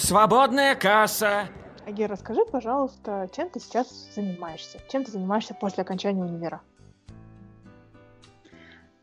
Свободная 0.00 0.74
касса. 0.76 1.50
Агир, 1.86 2.10
расскажи, 2.10 2.40
пожалуйста, 2.50 3.28
чем 3.36 3.50
ты 3.50 3.60
сейчас 3.60 4.08
занимаешься? 4.14 4.80
Чем 4.88 5.04
ты 5.04 5.12
занимаешься 5.12 5.52
после 5.52 5.82
окончания 5.82 6.24
универа? 6.24 6.62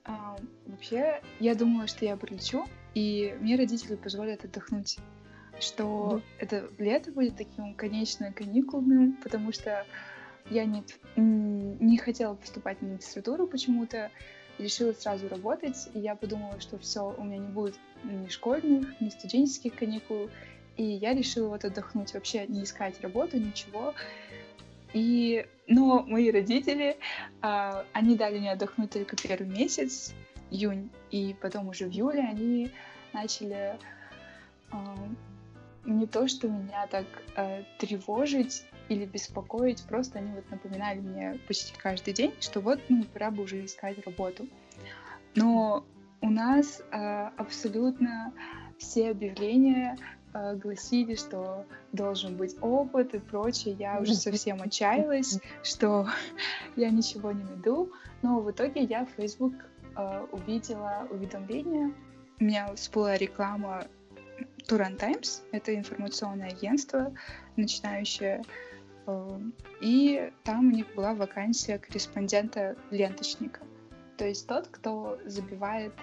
А, 0.04 0.36
вообще, 0.65 1.21
я 1.39 1.54
думала, 1.54 1.86
что 1.86 2.04
я 2.04 2.18
прилечу, 2.18 2.65
и 2.96 3.38
мне 3.39 3.57
родители 3.57 3.96
позволят 3.96 4.44
отдохнуть. 4.44 4.97
Что 5.60 6.20
да. 6.40 6.44
это 6.44 6.70
лето 6.79 7.12
будет 7.12 7.38
таким, 7.38 7.76
конечно, 7.76 8.34
каникулным, 8.34 9.18
потому 9.24 9.54
что 9.54 9.86
я 10.50 10.66
не, 10.66 10.84
не 11.16 11.98
хотела 12.00 12.34
поступать 12.34 12.82
на 12.82 12.90
магистратуру 12.90 13.46
почему-то, 13.46 14.10
решила 14.58 14.94
сразу 14.94 15.29
работать, 15.29 15.90
и 15.94 16.00
я 16.00 16.16
подумала, 16.16 16.59
что 16.59 16.80
все, 16.80 17.14
у 17.16 17.23
меня 17.23 17.38
не 17.38 17.50
будет 17.50 17.80
ни 18.04 18.27
школьных, 18.30 19.00
ни 19.00 19.09
студенческих 19.09 19.76
каникул, 19.76 20.32
и 20.77 20.84
я 20.84 21.13
решила 21.13 21.49
вот 21.49 21.66
отдохнуть, 21.66 22.13
вообще 22.13 22.45
не 22.48 22.63
искать 22.63 23.02
работу, 23.02 23.38
ничего. 23.38 23.94
И, 24.94 25.45
но 25.68 26.04
мои 26.04 26.31
родители, 26.31 26.98
а, 27.41 27.85
они 27.94 28.16
дали 28.16 28.40
мне 28.40 28.52
отдохнуть 28.52 28.91
только 28.91 29.16
первый 29.16 29.48
месяц, 29.48 30.13
июнь, 30.49 30.90
и 31.12 31.35
потом 31.41 31.68
уже 31.68 31.85
в 31.88 31.90
июле 31.90 32.21
они 32.21 32.71
начали 33.12 33.77
а, 34.71 34.95
не 35.85 36.05
то, 36.05 36.27
что 36.27 36.48
меня 36.48 36.88
так 36.88 37.05
а, 37.35 37.63
тревожить 37.80 38.66
или 38.88 39.05
беспокоить, 39.05 39.84
просто 39.84 40.20
они 40.20 40.32
вот 40.32 40.49
напоминали 40.49 40.99
мне 40.99 41.40
почти 41.48 41.73
каждый 41.77 42.13
день, 42.13 42.34
что 42.40 42.62
вот, 42.62 42.80
ну, 42.88 43.04
пора 43.04 43.32
бы 43.32 43.44
уже 43.44 43.66
искать 43.66 44.04
работу. 44.05 44.48
Но 45.35 45.85
у 46.21 46.30
нас 46.30 46.82
а, 46.91 47.34
абсолютно 47.38 48.34
все 48.77 49.12
объявления 49.12 49.98
а, 50.38 50.55
гласили, 50.55 51.16
что 51.16 51.66
должен 51.94 52.38
быть 52.38 52.55
опыт 52.62 53.16
и 53.16 53.20
прочее. 53.20 53.76
Я 53.80 53.99
уже 53.99 54.13
совсем 54.13 54.62
отчаялась, 54.62 55.40
что 55.63 56.07
я 56.76 56.90
ничего 56.90 57.32
не 57.32 57.43
найду. 57.43 57.91
Но 58.21 58.40
в 58.40 58.52
итоге 58.52 58.84
я 58.84 59.05
в 59.05 59.10
Facebook 59.12 59.54
а, 59.96 60.27
увидела 60.32 61.08
уведомление. 61.10 61.93
У 62.40 62.43
меня 62.43 62.74
всплыла 62.76 63.18
реклама 63.18 63.85
Turan 64.69 64.95
Times. 64.97 65.43
Это 65.52 65.75
информационное 65.75 66.49
агентство, 66.49 67.13
начинающее 67.55 68.43
Эм, 69.08 69.53
и 69.80 70.31
там 70.43 70.67
у 70.67 70.71
них 70.71 70.93
была 70.93 71.13
вакансия 71.13 71.80
корреспондента-ленточника. 71.80 73.61
То 74.17 74.27
есть 74.27 74.47
тот, 74.47 74.67
кто 74.67 75.17
забивает 75.25 75.93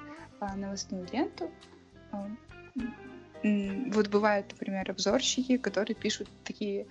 новостную 0.56 1.06
ленту. 1.12 1.50
Вот 3.44 4.08
бывают, 4.08 4.50
например, 4.50 4.90
обзорщики, 4.90 5.58
которые 5.58 5.94
пишут 5.94 6.28
такие 6.44 6.86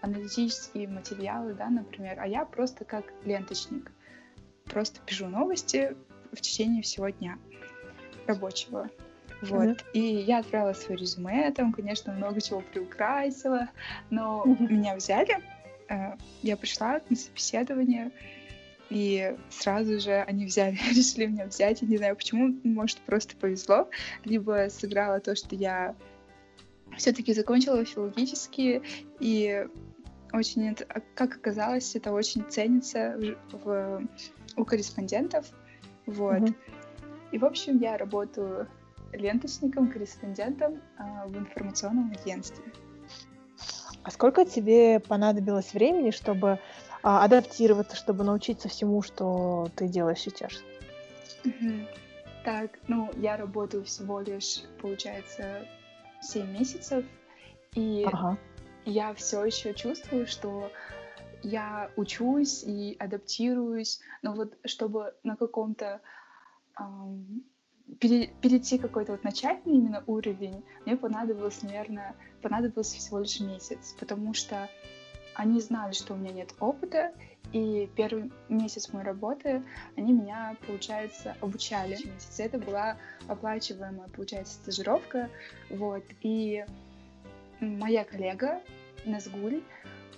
аналитические 0.00 0.88
материалы, 0.88 1.54
да, 1.54 1.68
например, 1.68 2.18
а 2.18 2.26
я 2.26 2.44
просто 2.44 2.84
как 2.84 3.04
ленточник. 3.24 3.92
Просто 4.64 5.00
пишу 5.04 5.28
новости 5.28 5.96
в 6.32 6.40
течение 6.40 6.82
всего 6.82 7.08
дня 7.10 7.38
рабочего. 8.26 8.88
Вот. 9.42 9.68
Mm-hmm. 9.68 9.92
И 9.92 10.00
я 10.00 10.38
отправила 10.38 10.72
свое 10.72 10.98
резюме, 10.98 11.52
там, 11.52 11.72
конечно, 11.72 12.12
много 12.12 12.40
чего 12.40 12.60
приукрасила, 12.60 13.68
но 14.10 14.44
mm-hmm. 14.44 14.72
меня 14.72 14.96
взяли, 14.96 15.42
Э, 15.88 16.16
я 16.42 16.56
пришла 16.56 17.00
на 17.08 17.16
собеседование, 17.16 18.10
и 18.90 19.36
сразу 19.50 20.00
же 20.00 20.14
они 20.22 20.46
взяли, 20.46 20.76
решили 20.90 21.26
меня 21.26 21.46
взять. 21.46 21.82
Я 21.82 21.88
не 21.88 21.96
знаю 21.96 22.16
почему, 22.16 22.54
может, 22.64 22.98
просто 22.98 23.36
повезло, 23.36 23.88
либо 24.24 24.68
сыграло 24.70 25.20
то, 25.20 25.34
что 25.34 25.54
я 25.54 25.94
все-таки 26.96 27.34
закончила 27.34 27.84
филологические, 27.84 28.82
и 29.20 29.66
очень, 30.32 30.70
а, 30.70 31.00
как 31.14 31.36
оказалось, 31.36 31.94
это 31.94 32.12
очень 32.12 32.44
ценится 32.48 33.16
в, 33.52 33.64
в, 33.64 34.08
у 34.56 34.64
корреспондентов. 34.64 35.46
Вот. 36.06 36.38
Mm-hmm. 36.38 36.54
И, 37.32 37.38
в 37.38 37.44
общем, 37.44 37.78
я 37.78 37.96
работаю 37.96 38.68
ленточником, 39.12 39.90
корреспондентом 39.90 40.80
э, 40.98 41.26
в 41.26 41.36
информационном 41.36 42.12
агентстве. 42.12 42.64
А 44.02 44.10
сколько 44.10 44.44
тебе 44.44 45.00
понадобилось 45.00 45.72
времени, 45.74 46.10
чтобы 46.10 46.58
а, 47.08 47.24
адаптироваться, 47.24 47.96
чтобы 47.96 48.22
научиться 48.22 48.68
всему, 48.68 49.00
что 49.00 49.70
ты 49.76 49.88
делаешь 49.88 50.20
сейчас? 50.20 50.62
Так, 52.44 52.78
ну, 52.86 53.10
я 53.16 53.38
работаю 53.38 53.84
всего 53.84 54.20
лишь, 54.20 54.64
получается, 54.82 55.66
7 56.20 56.52
месяцев, 56.52 57.06
и 57.74 58.04
ага. 58.06 58.36
я 58.84 59.14
все 59.14 59.42
еще 59.42 59.72
чувствую, 59.72 60.26
что 60.26 60.70
я 61.42 61.90
учусь 61.96 62.62
и 62.64 62.94
адаптируюсь, 62.98 64.00
но 64.20 64.34
вот 64.34 64.58
чтобы 64.66 65.14
на 65.22 65.36
каком-то 65.36 66.02
эм, 66.78 67.42
перейти 68.00 68.76
какой-то 68.76 69.12
вот 69.12 69.24
начальный 69.24 69.76
именно 69.76 70.04
уровень, 70.06 70.62
мне 70.84 70.94
понадобилось, 70.94 71.62
наверное, 71.62 72.14
понадобился 72.42 72.98
всего 72.98 73.20
лишь 73.20 73.40
месяц, 73.40 73.94
потому 73.98 74.34
что 74.34 74.68
они 75.38 75.60
знали, 75.60 75.92
что 75.92 76.14
у 76.14 76.16
меня 76.16 76.32
нет 76.32 76.52
опыта, 76.58 77.12
и 77.52 77.88
первый 77.94 78.30
месяц 78.48 78.92
моей 78.92 79.06
работы 79.06 79.62
они 79.96 80.12
меня, 80.12 80.56
получается, 80.66 81.36
обучали. 81.40 81.92
Месяц 81.92 82.40
это 82.40 82.58
была 82.58 82.96
оплачиваемая, 83.28 84.08
получается, 84.08 84.54
стажировка, 84.54 85.30
вот, 85.70 86.02
и 86.22 86.66
моя 87.60 88.04
коллега 88.04 88.60
Назгуль, 89.04 89.62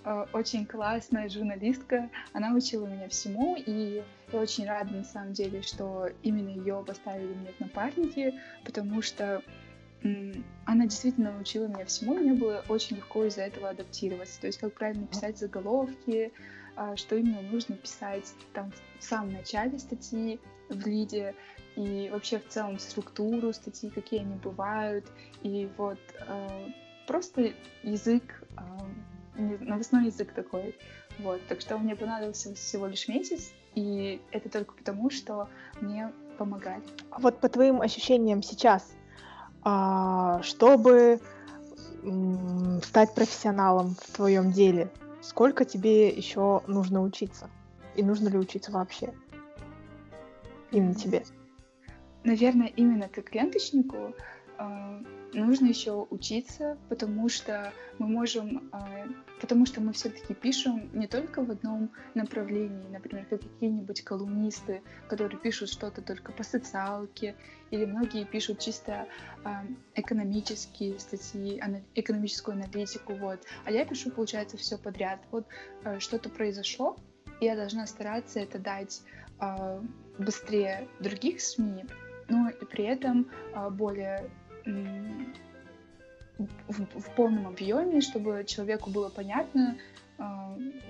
э, 0.04 0.26
очень 0.32 0.64
классная 0.64 1.28
журналистка, 1.28 2.08
она 2.32 2.54
учила 2.54 2.86
меня 2.86 3.08
всему, 3.10 3.56
и 3.56 4.02
я 4.32 4.40
очень 4.40 4.66
рада, 4.66 4.94
на 4.94 5.04
самом 5.04 5.34
деле, 5.34 5.60
что 5.60 6.08
именно 6.22 6.48
ее 6.48 6.82
поставили 6.86 7.34
мне 7.34 7.52
в 7.52 7.60
напарники, 7.60 8.40
потому 8.64 9.02
что 9.02 9.42
она 10.64 10.86
действительно 10.86 11.32
научила 11.32 11.66
меня 11.66 11.84
всему, 11.84 12.14
мне 12.14 12.32
было 12.32 12.64
очень 12.68 12.96
легко 12.96 13.24
из-за 13.24 13.42
этого 13.42 13.68
адаптироваться. 13.70 14.40
То 14.40 14.46
есть, 14.46 14.58
как 14.58 14.72
правильно 14.72 15.06
писать 15.06 15.38
заголовки, 15.38 16.32
а, 16.76 16.96
что 16.96 17.16
именно 17.16 17.42
нужно 17.42 17.76
писать 17.76 18.32
там 18.54 18.72
в 18.98 19.04
самом 19.04 19.32
начале 19.32 19.78
статьи, 19.78 20.40
в 20.68 20.86
лиде, 20.86 21.34
и 21.76 22.08
вообще 22.10 22.38
в 22.38 22.48
целом 22.48 22.78
структуру 22.78 23.52
статьи, 23.52 23.90
какие 23.90 24.20
они 24.20 24.36
бывают, 24.36 25.06
и 25.42 25.68
вот 25.76 25.98
а, 26.26 26.70
просто 27.06 27.52
язык, 27.82 28.42
а, 28.56 28.86
новостной 29.36 30.06
язык 30.06 30.32
такой. 30.32 30.76
Вот, 31.18 31.40
так 31.48 31.60
что 31.60 31.76
мне 31.76 31.96
понадобился 31.96 32.54
всего 32.54 32.86
лишь 32.86 33.08
месяц, 33.08 33.52
и 33.74 34.20
это 34.32 34.48
только 34.48 34.74
потому, 34.74 35.10
что 35.10 35.48
мне 35.80 36.12
помогали. 36.38 36.82
Вот 37.18 37.40
по 37.40 37.48
твоим 37.48 37.82
ощущениям 37.82 38.42
сейчас, 38.42 38.94
чтобы 40.42 41.20
стать 42.82 43.14
профессионалом 43.14 43.94
в 44.00 44.16
твоем 44.16 44.52
деле, 44.52 44.90
сколько 45.20 45.64
тебе 45.64 46.08
еще 46.08 46.62
нужно 46.66 47.02
учиться? 47.02 47.50
И 47.94 48.02
нужно 48.02 48.28
ли 48.28 48.38
учиться 48.38 48.72
вообще? 48.72 49.12
Именно 50.70 50.94
тебе? 50.94 51.24
Наверное, 52.24 52.68
именно 52.68 53.08
как 53.08 53.34
ленточнику 53.34 54.14
а, 54.56 55.02
нужно 55.32 55.66
еще 55.66 56.06
учиться, 56.10 56.78
потому 56.88 57.28
что 57.28 57.72
мы 57.98 58.08
можем, 58.08 58.68
а, 58.72 59.06
потому 59.40 59.66
что 59.66 59.80
мы 59.80 59.92
все-таки 59.92 60.34
пишем 60.34 60.90
не 60.92 61.06
только 61.06 61.44
в 61.44 61.50
одном 61.50 61.90
направлении, 62.14 62.88
например, 62.88 63.26
как 63.26 63.40
какие-нибудь 63.40 64.02
колумнисты, 64.02 64.82
которые 65.08 65.38
пишут 65.38 65.70
что-то 65.70 66.02
только 66.02 66.32
по 66.32 66.42
социалке, 66.42 67.36
или 67.70 67.84
многие 67.84 68.24
пишут 68.24 68.58
чисто 68.58 69.06
а, 69.44 69.64
экономические 69.94 70.98
статьи, 70.98 71.62
экономическую 71.94 72.54
аналитику, 72.54 73.14
вот. 73.14 73.40
А 73.64 73.70
я 73.70 73.84
пишу, 73.84 74.10
получается, 74.10 74.56
все 74.56 74.78
подряд. 74.78 75.20
Вот 75.30 75.46
а, 75.84 76.00
что-то 76.00 76.28
произошло, 76.28 76.96
и 77.40 77.44
я 77.44 77.56
должна 77.56 77.86
стараться 77.86 78.40
это 78.40 78.58
дать 78.58 79.02
быстрее 80.18 80.86
других 80.98 81.40
СМИ, 81.40 81.86
но 82.28 82.50
и 82.50 82.64
при 82.66 82.84
этом 82.84 83.26
более 83.70 84.30
в, 86.68 87.00
в 87.00 87.14
полном 87.14 87.46
объеме, 87.46 88.00
чтобы 88.00 88.44
человеку 88.46 88.90
было 88.90 89.08
понятно, 89.08 89.76
э, 90.18 90.22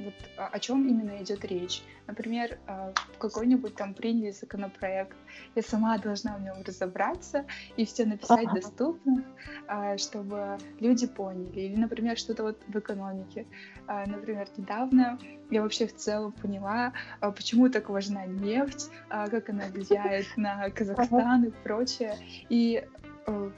вот, 0.04 0.14
о 0.36 0.58
чем 0.58 0.88
именно 0.88 1.22
идет 1.22 1.44
речь. 1.44 1.82
Например, 2.06 2.58
э, 2.66 2.92
какой-нибудь 3.18 3.74
там 3.74 3.94
приняли 3.94 4.30
законопроект, 4.30 5.16
я 5.54 5.62
сама 5.62 5.98
должна 5.98 6.36
в 6.36 6.42
нем 6.42 6.56
разобраться 6.64 7.46
и 7.76 7.84
все 7.84 8.04
написать 8.04 8.46
ага. 8.46 8.60
доступно, 8.60 9.24
э, 9.68 9.96
чтобы 9.96 10.58
люди 10.78 11.06
поняли. 11.06 11.60
Или, 11.60 11.76
например, 11.76 12.16
что-то 12.16 12.42
вот 12.42 12.62
в 12.66 12.78
экономике. 12.78 13.46
Э, 13.88 14.04
например, 14.06 14.48
недавно 14.56 15.18
я 15.50 15.62
вообще 15.62 15.86
в 15.86 15.94
целом 15.96 16.32
поняла, 16.32 16.92
э, 17.20 17.32
почему 17.32 17.68
так 17.68 17.88
важна 17.90 18.26
нефть, 18.26 18.90
э, 19.10 19.26
как 19.30 19.48
она 19.48 19.64
влияет 19.66 20.26
на 20.36 20.70
Казахстан 20.70 21.44
и 21.44 21.50
прочее. 21.50 22.16
И 22.48 22.84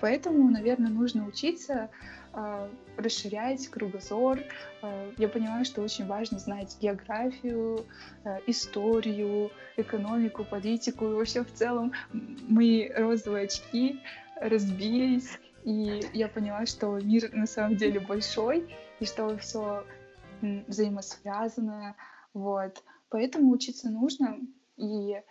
поэтому, 0.00 0.50
наверное, 0.50 0.90
нужно 0.90 1.26
учиться 1.26 1.90
э, 2.32 2.68
расширять 2.96 3.68
кругозор. 3.68 4.40
Э, 4.82 5.12
я 5.18 5.28
понимаю, 5.28 5.64
что 5.64 5.82
очень 5.82 6.06
важно 6.06 6.38
знать 6.38 6.76
географию, 6.80 7.86
историю, 8.46 9.50
экономику, 9.76 10.44
политику. 10.44 11.06
И 11.06 11.14
вообще 11.14 11.44
в 11.44 11.52
целом 11.52 11.92
мои 12.12 12.88
розовые 12.88 13.44
очки 13.44 14.00
разбились, 14.36 15.38
и 15.64 16.02
я 16.12 16.28
поняла, 16.28 16.66
что 16.66 16.98
мир 16.98 17.30
на 17.32 17.46
самом 17.46 17.76
деле 17.76 18.00
большой, 18.00 18.74
и 19.00 19.04
что 19.04 19.36
все 19.38 19.84
взаимосвязано. 20.40 21.94
Вот. 22.34 22.82
Поэтому 23.08 23.52
учиться 23.52 23.90
нужно, 23.90 24.38
и 24.76 25.22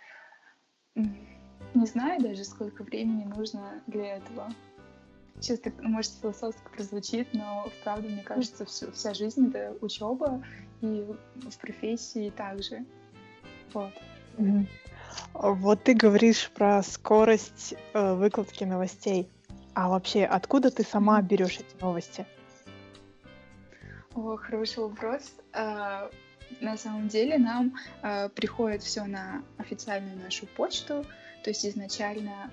не 1.74 1.86
знаю 1.86 2.20
даже, 2.20 2.44
сколько 2.44 2.82
времени 2.82 3.24
нужно 3.24 3.82
для 3.86 4.16
этого. 4.16 4.50
Сейчас 5.40 5.58
так, 5.60 5.74
может, 5.82 6.12
философски 6.20 6.62
прозвучит, 6.74 7.28
но 7.32 7.68
вправду, 7.80 8.08
мне 8.08 8.22
кажется, 8.22 8.64
все, 8.64 8.90
вся 8.92 9.14
жизнь— 9.14 9.48
это 9.54 9.76
учеба, 9.80 10.42
и 10.82 11.04
в 11.34 11.58
профессии 11.58 12.30
также. 12.30 12.84
Вот. 13.72 13.92
Вот 15.34 15.82
ты 15.82 15.94
говоришь 15.94 16.50
про 16.50 16.82
скорость 16.82 17.74
э, 17.92 18.14
выкладки 18.14 18.64
новостей. 18.64 19.28
А 19.74 19.88
вообще, 19.88 20.24
откуда 20.24 20.70
ты 20.70 20.84
сама 20.84 21.20
берешь 21.22 21.58
эти 21.58 21.80
новости? 21.80 22.26
О, 24.14 24.36
хороший 24.36 24.82
вопрос. 24.82 25.32
А, 25.52 26.10
на 26.60 26.76
самом 26.76 27.08
деле 27.08 27.38
нам 27.38 27.74
а, 28.02 28.28
приходит 28.28 28.82
все 28.82 29.04
на 29.04 29.42
официальную 29.56 30.18
нашу 30.18 30.46
почту, 30.46 31.04
то 31.42 31.50
есть 31.50 31.66
изначально 31.66 32.50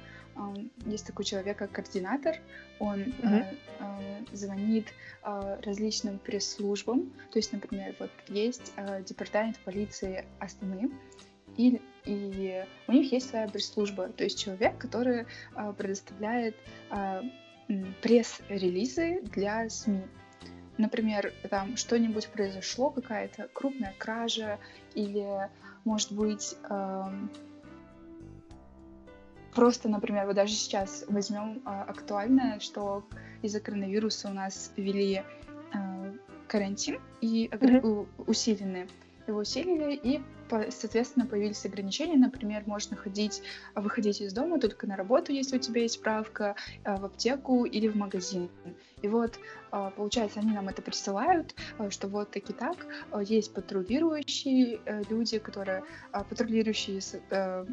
есть 0.86 1.06
такой 1.06 1.26
человек, 1.26 1.58
как 1.58 1.72
координатор, 1.72 2.38
он 2.80 3.00
mm-hmm. 3.00 3.58
э, 3.80 4.26
звонит 4.32 4.88
э, 5.24 5.60
различным 5.64 6.18
пресс-службам, 6.20 7.12
то 7.32 7.40
есть, 7.40 7.52
например, 7.52 7.96
вот 8.00 8.12
есть 8.28 8.72
э, 8.78 9.04
департамент 9.04 9.58
полиции 9.60 10.26
Астаны, 10.40 10.92
и, 11.58 11.82
и 12.06 12.66
у 12.88 12.92
них 12.92 13.12
есть 13.12 13.30
своя 13.30 13.48
пресс-служба, 13.48 14.10
то 14.10 14.24
есть 14.24 14.40
человек, 14.40 14.78
который 14.78 15.26
э, 15.56 15.74
предоставляет 15.78 16.56
э, 16.92 17.22
пресс-релизы 18.02 19.22
для 19.24 19.70
СМИ. 19.70 20.04
Например, 20.78 21.34
там 21.50 21.76
что-нибудь 21.76 22.30
произошло, 22.30 22.90
какая-то 22.90 23.50
крупная 23.52 23.94
кража 23.98 24.60
или, 24.96 25.50
может 25.84 26.14
быть, 26.14 26.56
э, 26.70 27.04
Просто, 29.54 29.90
например, 29.90 30.26
вот 30.26 30.36
даже 30.36 30.54
сейчас 30.54 31.06
возьмем 31.08 31.62
а, 31.66 31.84
актуальное, 31.84 32.60
что 32.60 33.04
из-за 33.42 33.60
коронавируса 33.60 34.30
у 34.30 34.34
нас 34.34 34.72
ввели 34.76 35.24
а, 35.74 36.14
карантин 36.48 37.00
и 37.22 37.48
mm-hmm. 37.48 38.08
усиленный. 38.28 38.88
Его 39.28 39.42
усилили, 39.42 39.94
и, 39.94 40.22
соответственно, 40.72 41.28
появились 41.28 41.64
ограничения. 41.64 42.18
Например, 42.18 42.64
можно 42.66 42.98
ходить, 42.98 43.44
выходить 43.76 44.22
из 44.22 44.34
дома 44.34 44.60
только 44.60 44.88
на 44.88 44.96
работу, 44.96 45.32
если 45.32 45.58
у 45.58 45.60
тебя 45.60 45.84
есть 45.84 45.96
справка, 45.96 46.56
а, 46.84 46.98
в 46.98 47.06
аптеку 47.06 47.66
или 47.66 47.88
в 47.88 47.96
магазин. 47.96 48.50
И 49.04 49.08
вот, 49.08 49.40
а, 49.72 49.92
получается, 49.92 50.40
они 50.40 50.52
нам 50.52 50.68
это 50.68 50.82
присылают, 50.82 51.54
а, 51.78 51.92
что 51.92 52.08
вот 52.08 52.32
таки 52.32 52.54
так. 52.54 52.78
Есть 53.22 53.54
патрулирующие 53.54 54.80
э, 54.86 55.04
люди, 55.10 55.38
которые 55.38 55.84
патрулирующие 56.12 57.00
э, 57.30 57.66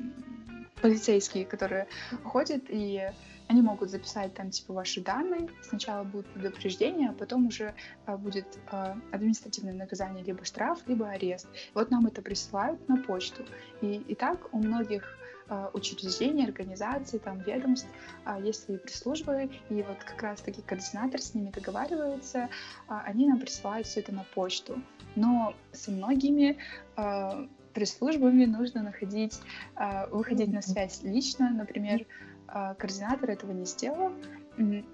полицейские, 0.80 1.44
которые 1.44 1.86
ходят, 2.24 2.64
и 2.68 3.10
они 3.48 3.62
могут 3.62 3.90
записать 3.90 4.34
там 4.34 4.50
типа 4.50 4.72
ваши 4.74 5.00
данные. 5.00 5.48
Сначала 5.62 6.04
будет 6.04 6.26
предупреждение, 6.26 7.10
а 7.10 7.12
потом 7.12 7.46
уже 7.46 7.74
а, 8.04 8.16
будет 8.16 8.46
а, 8.70 8.98
административное 9.12 9.74
наказание, 9.74 10.24
либо 10.24 10.44
штраф, 10.44 10.80
либо 10.86 11.08
арест. 11.08 11.46
Вот 11.74 11.90
нам 11.90 12.06
это 12.06 12.22
присылают 12.22 12.88
на 12.88 12.96
почту. 12.96 13.44
И, 13.82 13.96
и 14.08 14.14
так 14.14 14.52
у 14.52 14.58
многих 14.58 15.16
а, 15.48 15.70
учреждений, 15.74 16.44
организаций, 16.44 17.20
там, 17.20 17.38
ведомств, 17.40 17.88
а, 18.24 18.40
есть 18.40 18.64
свои 18.64 18.78
пресс-службы, 18.78 19.48
и 19.70 19.74
вот 19.82 19.98
как 20.04 20.20
раз-таки 20.22 20.60
координатор 20.62 21.20
с 21.20 21.34
ними 21.34 21.50
договаривается, 21.50 22.48
а, 22.88 23.02
они 23.02 23.28
нам 23.28 23.38
присылают 23.38 23.86
все 23.86 24.00
это 24.00 24.12
на 24.12 24.24
почту. 24.34 24.82
Но 25.14 25.54
со 25.72 25.92
многими 25.92 26.58
а, 26.96 27.46
пресс-службами 27.76 28.46
нужно 28.46 28.82
находить, 28.82 29.38
а, 29.74 30.06
выходить 30.06 30.50
на 30.50 30.62
связь 30.62 31.02
лично. 31.02 31.50
Например, 31.50 32.06
а, 32.48 32.72
координатор 32.74 33.30
этого 33.30 33.52
не 33.52 33.66
сделал, 33.66 34.12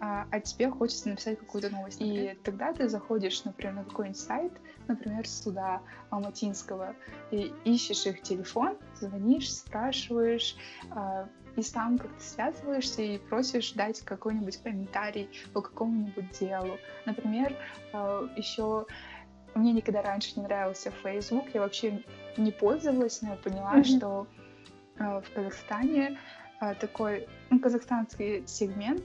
а, 0.00 0.26
а 0.32 0.40
тебе 0.40 0.68
хочется 0.68 1.08
написать 1.08 1.38
какую-то 1.38 1.70
новость. 1.70 2.00
И 2.00 2.36
тогда 2.42 2.72
ты 2.72 2.88
заходишь, 2.88 3.44
например, 3.44 3.74
на 3.74 3.84
какой-нибудь 3.84 4.18
сайт, 4.18 4.52
например, 4.88 5.28
суда 5.28 5.80
Алматинского, 6.10 6.96
и 7.30 7.52
ищешь 7.64 8.04
их 8.04 8.20
телефон, 8.22 8.76
звонишь, 8.96 9.54
спрашиваешь, 9.54 10.56
и 11.54 11.62
сам 11.62 11.98
как-то 11.98 12.20
связываешься 12.20 13.02
и 13.02 13.18
просишь 13.18 13.72
дать 13.72 14.00
какой-нибудь 14.00 14.56
комментарий 14.56 15.28
по 15.52 15.60
какому-нибудь 15.60 16.30
делу. 16.40 16.78
Например, 17.04 17.54
еще 18.36 18.86
мне 19.54 19.72
никогда 19.72 20.02
раньше 20.02 20.32
не 20.36 20.42
нравился 20.42 20.90
Facebook, 21.02 21.46
я 21.54 21.60
вообще 21.60 22.02
не 22.36 22.50
пользовалась, 22.50 23.22
но 23.22 23.30
я 23.30 23.36
поняла, 23.36 23.76
mm-hmm. 23.76 23.96
что 23.96 24.26
э, 24.98 25.20
в 25.20 25.34
Казахстане 25.34 26.18
э, 26.60 26.74
такой 26.74 27.28
ну, 27.50 27.60
казахстанский 27.60 28.46
сегмент 28.46 29.02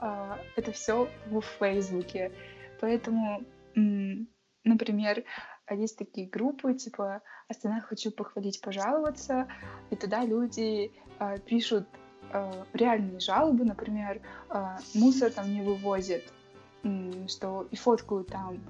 э, 0.00 0.32
это 0.56 0.72
все 0.72 1.08
в 1.26 1.40
Фейсбуке. 1.40 2.32
Поэтому, 2.80 3.42
м- 3.74 4.28
например, 4.64 5.24
есть 5.70 5.98
такие 5.98 6.28
группы, 6.28 6.74
типа 6.74 7.22
«Астана 7.48 7.80
хочу 7.80 8.10
похвалить, 8.10 8.60
пожаловаться», 8.60 9.48
и 9.90 9.96
туда 9.96 10.24
люди 10.24 10.92
э, 11.18 11.38
пишут 11.40 11.88
э, 12.32 12.52
реальные 12.72 13.20
жалобы, 13.20 13.64
например, 13.64 14.20
э, 14.50 14.76
мусор 14.94 15.30
там 15.32 15.52
не 15.52 15.62
вывозят, 15.62 16.22
что 17.26 17.66
и 17.72 17.76
фоткают 17.76 18.28
там 18.28 18.60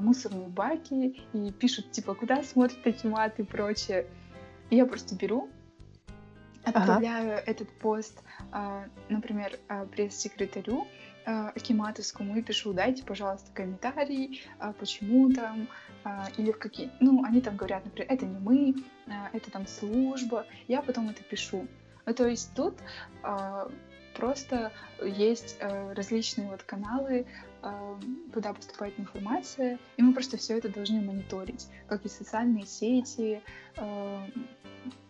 мусорные 0.00 0.48
баки 0.48 1.22
и 1.32 1.52
пишут, 1.52 1.90
типа, 1.92 2.14
куда 2.14 2.42
смотрят 2.42 2.86
Акимат 2.86 3.38
и 3.40 3.42
прочее. 3.42 4.06
И 4.70 4.76
я 4.76 4.86
просто 4.86 5.14
беру, 5.14 5.48
отправляю 6.64 7.34
ага. 7.34 7.42
этот 7.46 7.70
пост, 7.78 8.22
а, 8.50 8.86
например, 9.08 9.58
а, 9.68 9.86
пресс-секретарю 9.86 10.86
Акиматовскому 11.26 12.36
и 12.36 12.42
пишу, 12.42 12.74
дайте, 12.74 13.02
пожалуйста, 13.02 13.50
комментарий, 13.54 14.42
почему 14.78 15.32
там, 15.32 15.68
или 16.36 16.52
в 16.52 16.58
какие... 16.58 16.90
Ну, 17.00 17.24
они 17.24 17.40
там 17.40 17.56
говорят, 17.56 17.82
например, 17.82 18.12
это 18.12 18.26
не 18.26 18.38
мы, 18.38 18.74
это 19.32 19.50
там 19.50 19.66
служба. 19.66 20.44
Я 20.68 20.82
потом 20.82 21.08
это 21.08 21.22
пишу. 21.22 21.66
Ну, 22.04 22.12
то 22.12 22.28
есть 22.28 22.54
тут 22.54 22.74
просто 24.14 24.70
есть 25.02 25.58
различные 25.62 26.50
вот 26.50 26.62
каналы, 26.62 27.26
куда 28.32 28.52
поступает 28.52 28.98
информация, 28.98 29.78
и 29.96 30.02
мы 30.02 30.12
просто 30.12 30.36
все 30.36 30.58
это 30.58 30.68
должны 30.68 31.00
мониторить, 31.00 31.68
как 31.86 32.04
и 32.04 32.08
социальные 32.08 32.66
сети, 32.66 33.40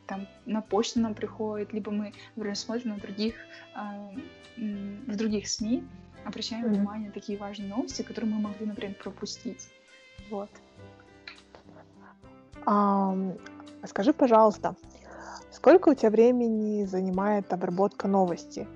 там 0.06 0.28
на 0.46 0.60
почту 0.60 1.00
нам 1.00 1.14
приходит, 1.14 1.72
либо 1.72 1.90
мы, 1.90 2.12
например, 2.36 2.56
смотрим 2.56 2.90
на 2.90 2.96
других, 2.98 3.34
в 4.56 5.16
других 5.16 5.48
СМИ, 5.48 5.82
обращаем 6.24 6.66
mm-hmm. 6.66 6.74
внимание 6.74 7.06
на 7.08 7.12
такие 7.12 7.38
важные 7.38 7.68
новости, 7.68 8.02
которые 8.02 8.30
мы 8.32 8.40
могли, 8.40 8.66
например, 8.66 8.94
пропустить. 8.94 9.68
Вот. 10.30 10.50
А, 12.66 13.16
скажи, 13.84 14.12
пожалуйста, 14.12 14.76
сколько 15.50 15.88
у 15.90 15.94
тебя 15.94 16.10
времени 16.10 16.84
занимает 16.84 17.52
обработка 17.52 18.08
новости? 18.08 18.66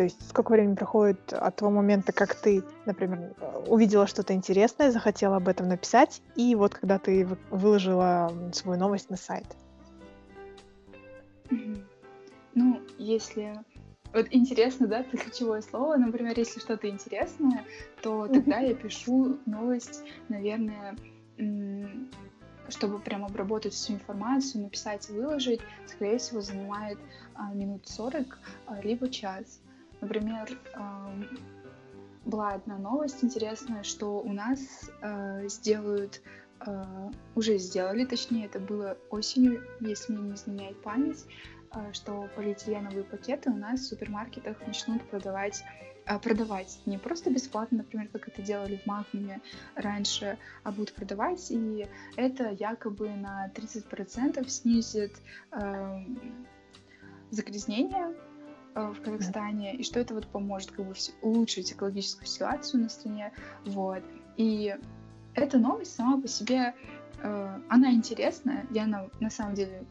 То 0.00 0.04
есть 0.04 0.30
сколько 0.30 0.52
времени 0.52 0.76
проходит 0.76 1.30
от 1.30 1.56
того 1.56 1.70
момента, 1.70 2.10
как 2.12 2.34
ты, 2.34 2.64
например, 2.86 3.34
увидела 3.66 4.06
что-то 4.06 4.32
интересное, 4.32 4.90
захотела 4.90 5.36
об 5.36 5.46
этом 5.46 5.68
написать, 5.68 6.22
и 6.36 6.54
вот 6.54 6.72
когда 6.72 6.98
ты 6.98 7.28
выложила 7.50 8.32
свою 8.54 8.80
новость 8.80 9.10
на 9.10 9.18
сайт? 9.18 9.44
Ну, 11.50 12.80
если... 12.96 13.62
Вот 14.14 14.28
интересно, 14.30 14.86
да, 14.86 15.02
ключевое 15.02 15.60
слово. 15.60 15.96
Например, 15.96 16.32
если 16.34 16.60
что-то 16.60 16.88
интересное, 16.88 17.66
то 18.00 18.26
тогда 18.26 18.60
я 18.60 18.74
пишу 18.74 19.36
новость, 19.44 20.02
наверное, 20.30 20.96
чтобы 22.70 23.00
прям 23.00 23.26
обработать 23.26 23.74
всю 23.74 23.92
информацию, 23.92 24.64
написать 24.64 25.10
и 25.10 25.12
выложить, 25.12 25.60
скорее 25.86 26.16
всего, 26.16 26.40
занимает 26.40 26.98
а, 27.34 27.52
минут 27.52 27.86
40, 27.86 28.38
а, 28.64 28.80
либо 28.80 29.10
час. 29.10 29.60
Например, 30.00 30.48
была 32.24 32.50
одна 32.50 32.78
новость 32.78 33.22
интересная, 33.24 33.82
что 33.82 34.20
у 34.20 34.32
нас 34.32 34.90
э, 35.02 35.48
сделают, 35.48 36.20
э, 36.66 37.10
уже 37.34 37.58
сделали, 37.58 38.04
точнее, 38.04 38.46
это 38.46 38.60
было 38.60 38.98
осенью, 39.10 39.64
если 39.80 40.12
мне 40.12 40.30
не 40.30 40.34
изменяет 40.34 40.80
память, 40.82 41.24
э, 41.72 41.92
что 41.92 42.28
полиэтиленовые 42.36 43.04
пакеты 43.04 43.50
у 43.50 43.56
нас 43.56 43.80
в 43.80 43.86
супермаркетах 43.86 44.56
начнут 44.66 45.02
продавать 45.10 45.62
продавать 46.24 46.80
не 46.86 46.98
просто 46.98 47.30
бесплатно, 47.30 47.78
например, 47.78 48.08
как 48.08 48.26
это 48.26 48.42
делали 48.42 48.78
в 48.78 48.86
Магнуме 48.86 49.40
раньше, 49.76 50.38
а 50.64 50.72
будут 50.72 50.92
продавать, 50.92 51.52
и 51.52 51.86
это 52.16 52.50
якобы 52.50 53.10
на 53.10 53.48
30% 53.54 54.48
снизит 54.48 55.12
э, 55.52 56.04
загрязнение 57.30 58.16
в 58.74 59.00
Казахстане, 59.02 59.74
и 59.74 59.82
что 59.82 60.00
это 60.00 60.14
вот 60.14 60.26
поможет 60.26 60.70
как 60.70 60.86
бы 60.86 60.94
улучшить 61.22 61.72
экологическую 61.72 62.26
ситуацию 62.26 62.82
на 62.82 62.88
стране, 62.88 63.32
вот. 63.64 64.02
И 64.36 64.76
эта 65.34 65.58
новость 65.58 65.94
сама 65.94 66.20
по 66.20 66.28
себе 66.28 66.74
Э, 67.22 67.58
она 67.68 67.92
интересная, 67.92 68.66
и 68.72 68.78
она 68.78 69.06
на 69.20 69.30
самом 69.30 69.54
деле 69.54 69.84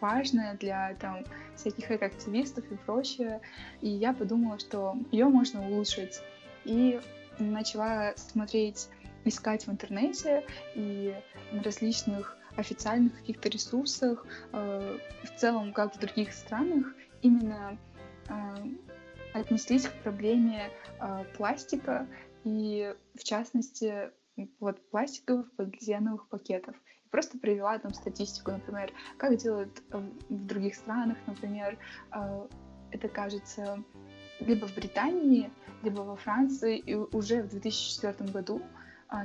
важная 0.00 0.56
для 0.56 0.94
там 0.94 1.24
всяких 1.54 1.90
активистов 1.90 2.64
и 2.70 2.76
прочее. 2.76 3.40
И 3.80 3.88
я 3.88 4.12
подумала, 4.12 4.58
что 4.58 4.96
ее 5.10 5.26
можно 5.26 5.66
улучшить. 5.66 6.20
И 6.64 7.00
начала 7.38 8.14
смотреть, 8.16 8.88
искать 9.24 9.66
в 9.66 9.70
интернете 9.70 10.44
и 10.74 11.14
на 11.52 11.62
различных 11.62 12.36
официальных 12.56 13.16
каких-то 13.18 13.48
ресурсах, 13.48 14.26
э, 14.52 14.98
в 15.24 15.38
целом, 15.38 15.72
как 15.72 15.94
в 15.94 15.98
других 15.98 16.32
странах, 16.32 16.86
именно 17.22 17.78
э, 17.91 17.91
отнеслись 19.32 19.86
к 19.86 19.94
проблеме 20.02 20.70
э, 21.00 21.24
пластика 21.36 22.06
и, 22.44 22.94
в 23.14 23.24
частности, 23.24 24.10
вот 24.60 24.80
пластиковых 24.90 25.50
полиэтиленовых 25.56 26.28
пакетов. 26.28 26.74
И 27.04 27.08
просто 27.08 27.38
привела 27.38 27.78
там 27.78 27.92
статистику, 27.94 28.52
например, 28.52 28.92
как 29.16 29.36
делают 29.36 29.82
в 29.90 30.46
других 30.46 30.74
странах, 30.74 31.18
например, 31.26 31.78
э, 32.12 32.48
это 32.90 33.08
кажется 33.08 33.82
либо 34.40 34.66
в 34.66 34.74
Британии, 34.74 35.50
либо 35.82 36.00
во 36.00 36.16
Франции, 36.16 36.78
и 36.78 36.94
уже 36.94 37.42
в 37.42 37.48
2004 37.48 38.30
году 38.30 38.60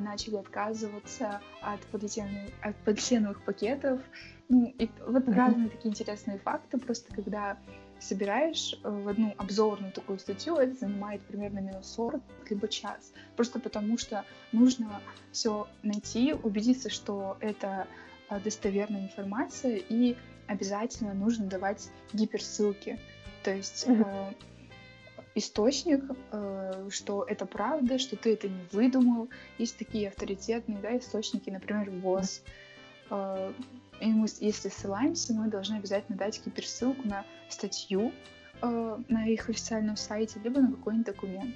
начали 0.01 0.35
отказываться 0.35 1.41
от 1.61 1.79
полиэтиленовых, 1.87 2.51
от 2.61 2.75
полиэтиленовых 2.83 3.41
пакетов. 3.43 4.01
Ну, 4.49 4.65
и 4.65 4.89
вот 5.05 5.23
mm-hmm. 5.23 5.33
разные 5.33 5.69
такие 5.69 5.89
интересные 5.91 6.39
факты, 6.39 6.77
просто 6.77 7.13
когда 7.13 7.57
собираешь 7.99 8.75
в 8.83 9.07
одну 9.07 9.33
обзорную 9.37 9.91
такую 9.91 10.19
статью, 10.19 10.55
это 10.55 10.73
занимает 10.75 11.21
примерно 11.21 11.59
минут 11.59 11.85
40 11.85 12.21
либо 12.49 12.67
час. 12.67 13.13
Просто 13.35 13.59
потому 13.59 13.97
что 13.97 14.25
нужно 14.51 15.01
все 15.31 15.67
найти, 15.83 16.33
убедиться, 16.33 16.89
что 16.89 17.37
это 17.39 17.87
э, 18.29 18.39
достоверная 18.39 19.01
информация, 19.01 19.77
и 19.77 20.15
обязательно 20.47 21.13
нужно 21.13 21.45
давать 21.45 21.89
гиперссылки. 22.13 22.99
То 23.43 23.53
есть 23.53 23.85
э, 23.87 24.33
источник, 25.35 26.03
э, 26.31 26.89
что 26.91 27.23
это 27.23 27.45
правда, 27.45 27.99
что 27.99 28.15
ты 28.15 28.33
это 28.33 28.49
не 28.49 28.65
выдумал. 28.71 29.29
Есть 29.57 29.77
такие 29.77 30.09
авторитетные 30.09 30.79
да, 30.79 30.97
источники, 30.97 31.49
например, 31.49 31.89
ВОЗ. 31.91 32.41
Э, 33.09 33.53
и 33.99 34.07
мы, 34.07 34.27
если 34.39 34.69
ссылаемся, 34.69 35.33
мы 35.33 35.47
должны 35.47 35.75
обязательно 35.75 36.17
дать 36.17 36.43
гиперссылку 36.45 37.07
на 37.07 37.25
статью 37.49 38.11
э, 38.61 38.97
на 39.07 39.27
их 39.27 39.49
официальном 39.49 39.95
сайте, 39.95 40.39
либо 40.43 40.61
на 40.61 40.71
какой-нибудь 40.71 41.07
документ. 41.07 41.55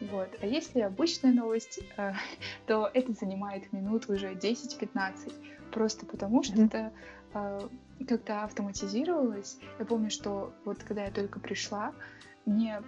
Вот. 0.00 0.28
А 0.40 0.46
если 0.46 0.80
обычная 0.80 1.32
новость, 1.32 1.80
э, 1.96 2.12
то 2.66 2.90
это 2.92 3.12
занимает 3.12 3.72
минут 3.72 4.08
уже 4.08 4.32
10-15. 4.32 5.32
Просто 5.72 6.06
потому 6.06 6.42
что 6.42 6.54
mm-hmm. 6.54 6.66
это 6.66 6.92
э, 7.34 7.68
как-то 8.06 8.44
автоматизировалось. 8.44 9.58
Я 9.78 9.84
помню, 9.84 10.10
что 10.10 10.52
вот 10.64 10.82
когда 10.82 11.04
я 11.04 11.10
только 11.10 11.40
пришла, 11.40 11.92
мне 12.46 12.82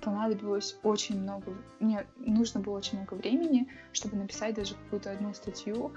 понадобилось 0.00 0.78
очень 0.82 1.20
много, 1.20 1.54
мне 1.80 2.06
нужно 2.18 2.60
было 2.60 2.76
очень 2.76 2.98
много 2.98 3.14
времени, 3.14 3.68
чтобы 3.92 4.16
написать 4.16 4.54
даже 4.54 4.74
какую-то 4.74 5.10
одну 5.10 5.34
статью. 5.34 5.92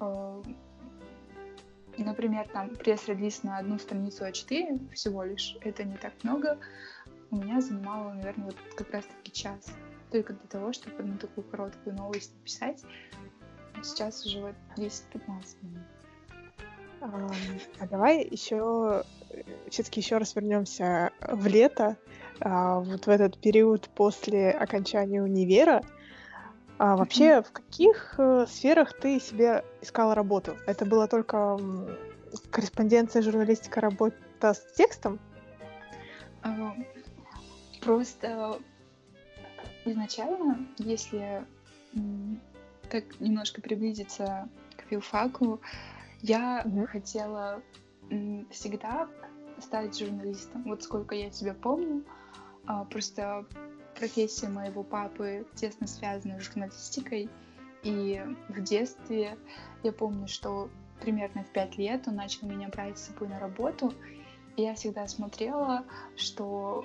Э, 0.00 0.42
например, 1.98 2.48
там 2.48 2.70
пресс-релиз 2.70 3.42
на 3.42 3.58
одну 3.58 3.78
страницу 3.78 4.24
А4 4.24 4.92
всего 4.94 5.24
лишь, 5.24 5.56
это 5.60 5.84
не 5.84 5.96
так 5.96 6.12
много, 6.22 6.58
у 7.30 7.36
меня 7.36 7.60
занимало, 7.60 8.12
наверное, 8.12 8.46
вот 8.46 8.56
как 8.76 8.90
раз-таки 8.90 9.32
час. 9.32 9.72
Только 10.10 10.34
для 10.34 10.48
того, 10.48 10.72
чтобы 10.72 10.98
одну 10.98 11.16
такую 11.16 11.44
короткую 11.44 11.96
новость 11.96 12.34
написать. 12.36 12.82
Сейчас 13.82 14.26
уже 14.26 14.40
вот 14.40 14.54
10-15 14.76 15.02
минут. 15.62 15.86
А, 17.00 17.86
давай 17.90 18.22
еще 18.22 19.02
все-таки 19.70 20.00
еще 20.00 20.18
раз 20.18 20.36
вернемся 20.36 21.10
в 21.20 21.46
лето, 21.46 21.96
а, 22.40 22.80
вот 22.80 23.06
в 23.06 23.08
этот 23.08 23.38
период 23.38 23.88
после 23.94 24.50
окончания 24.50 25.22
универа. 25.22 25.82
А 26.84 26.96
вообще, 26.96 27.26
mm-hmm. 27.26 27.42
в 27.44 27.52
каких 27.52 28.14
э, 28.18 28.44
сферах 28.48 28.92
ты 28.98 29.20
себе 29.20 29.64
искала 29.80 30.16
работу? 30.16 30.56
Это 30.66 30.84
была 30.84 31.06
только 31.06 31.56
корреспонденция, 32.50 33.22
журналистика, 33.22 33.80
работа 33.80 34.16
с 34.52 34.60
текстом? 34.74 35.20
Uh, 36.42 36.84
просто 37.80 38.58
изначально, 39.84 40.66
если 40.78 41.46
так 42.90 43.04
немножко 43.20 43.62
приблизиться 43.62 44.48
к 44.76 44.82
филфаку, 44.88 45.60
я 46.20 46.64
mm-hmm. 46.64 46.86
хотела 46.86 47.62
всегда 48.50 49.08
стать 49.60 49.96
журналистом. 49.96 50.64
Вот 50.64 50.82
сколько 50.82 51.14
я 51.14 51.30
себя 51.30 51.54
помню, 51.54 52.02
uh, 52.66 52.84
просто 52.88 53.46
профессия 53.94 54.48
моего 54.48 54.82
папы 54.82 55.46
тесно 55.54 55.86
связана 55.86 56.38
с 56.38 56.44
журналистикой. 56.44 57.28
И 57.82 58.22
в 58.48 58.62
детстве 58.62 59.36
я 59.82 59.92
помню, 59.92 60.28
что 60.28 60.70
примерно 61.00 61.42
в 61.44 61.48
пять 61.48 61.76
лет 61.76 62.06
он 62.06 62.16
начал 62.16 62.46
меня 62.46 62.68
брать 62.68 62.98
с 62.98 63.08
собой 63.08 63.28
на 63.28 63.38
работу. 63.40 63.92
И 64.56 64.62
я 64.62 64.74
всегда 64.74 65.06
смотрела, 65.08 65.84
что 66.16 66.84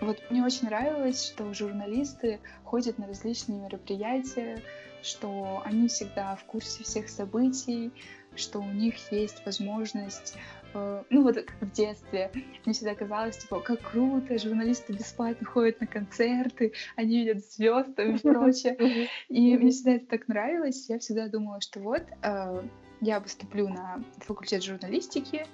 вот 0.00 0.18
мне 0.30 0.44
очень 0.44 0.66
нравилось, 0.66 1.24
что 1.24 1.52
журналисты 1.54 2.40
ходят 2.64 2.98
на 2.98 3.06
различные 3.06 3.60
мероприятия, 3.60 4.60
что 5.02 5.62
они 5.64 5.88
всегда 5.88 6.34
в 6.36 6.44
курсе 6.44 6.82
всех 6.82 7.08
событий, 7.08 7.92
что 8.34 8.58
у 8.60 8.64
них 8.64 9.12
есть 9.12 9.44
возможность 9.44 10.36
ну 10.74 11.22
вот 11.22 11.36
как 11.36 11.54
в 11.60 11.72
детстве, 11.72 12.30
мне 12.64 12.74
всегда 12.74 12.94
казалось, 12.94 13.38
типа, 13.38 13.60
как 13.60 13.80
круто, 13.80 14.38
журналисты 14.38 14.92
бесплатно 14.92 15.46
ходят 15.46 15.80
на 15.80 15.86
концерты, 15.86 16.72
они 16.96 17.18
видят 17.18 17.44
звезд 17.44 17.98
и 17.98 18.18
прочее. 18.18 19.08
И 19.28 19.56
мне 19.56 19.70
всегда 19.70 19.92
это 19.92 20.06
так 20.06 20.28
нравилось, 20.28 20.88
я 20.88 20.98
всегда 20.98 21.28
думала, 21.28 21.60
что 21.60 21.80
вот, 21.80 22.02
э, 22.22 22.62
я 23.00 23.20
поступлю 23.20 23.68
на 23.68 24.02
факультет 24.18 24.62
журналистики 24.62 25.44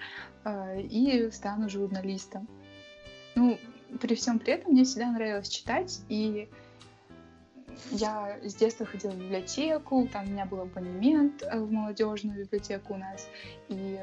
э, 0.45 0.83
и 0.83 1.31
стану 1.31 1.69
журналистом. 1.69 2.49
Ну, 3.35 3.59
при 4.01 4.15
всем 4.15 4.39
при 4.39 4.53
этом 4.53 4.73
мне 4.73 4.85
всегда 4.85 5.11
нравилось 5.11 5.49
читать, 5.49 6.01
и 6.09 6.49
я 7.91 8.39
с 8.43 8.55
детства 8.55 8.87
ходила 8.87 9.13
в 9.13 9.19
библиотеку, 9.19 10.09
там 10.13 10.27
у 10.27 10.31
меня 10.31 10.47
был 10.47 10.61
абонемент 10.63 11.43
в 11.43 11.71
молодежную 11.71 12.45
библиотеку 12.45 12.95
у 12.95 12.97
нас, 12.97 13.29
и 13.69 13.99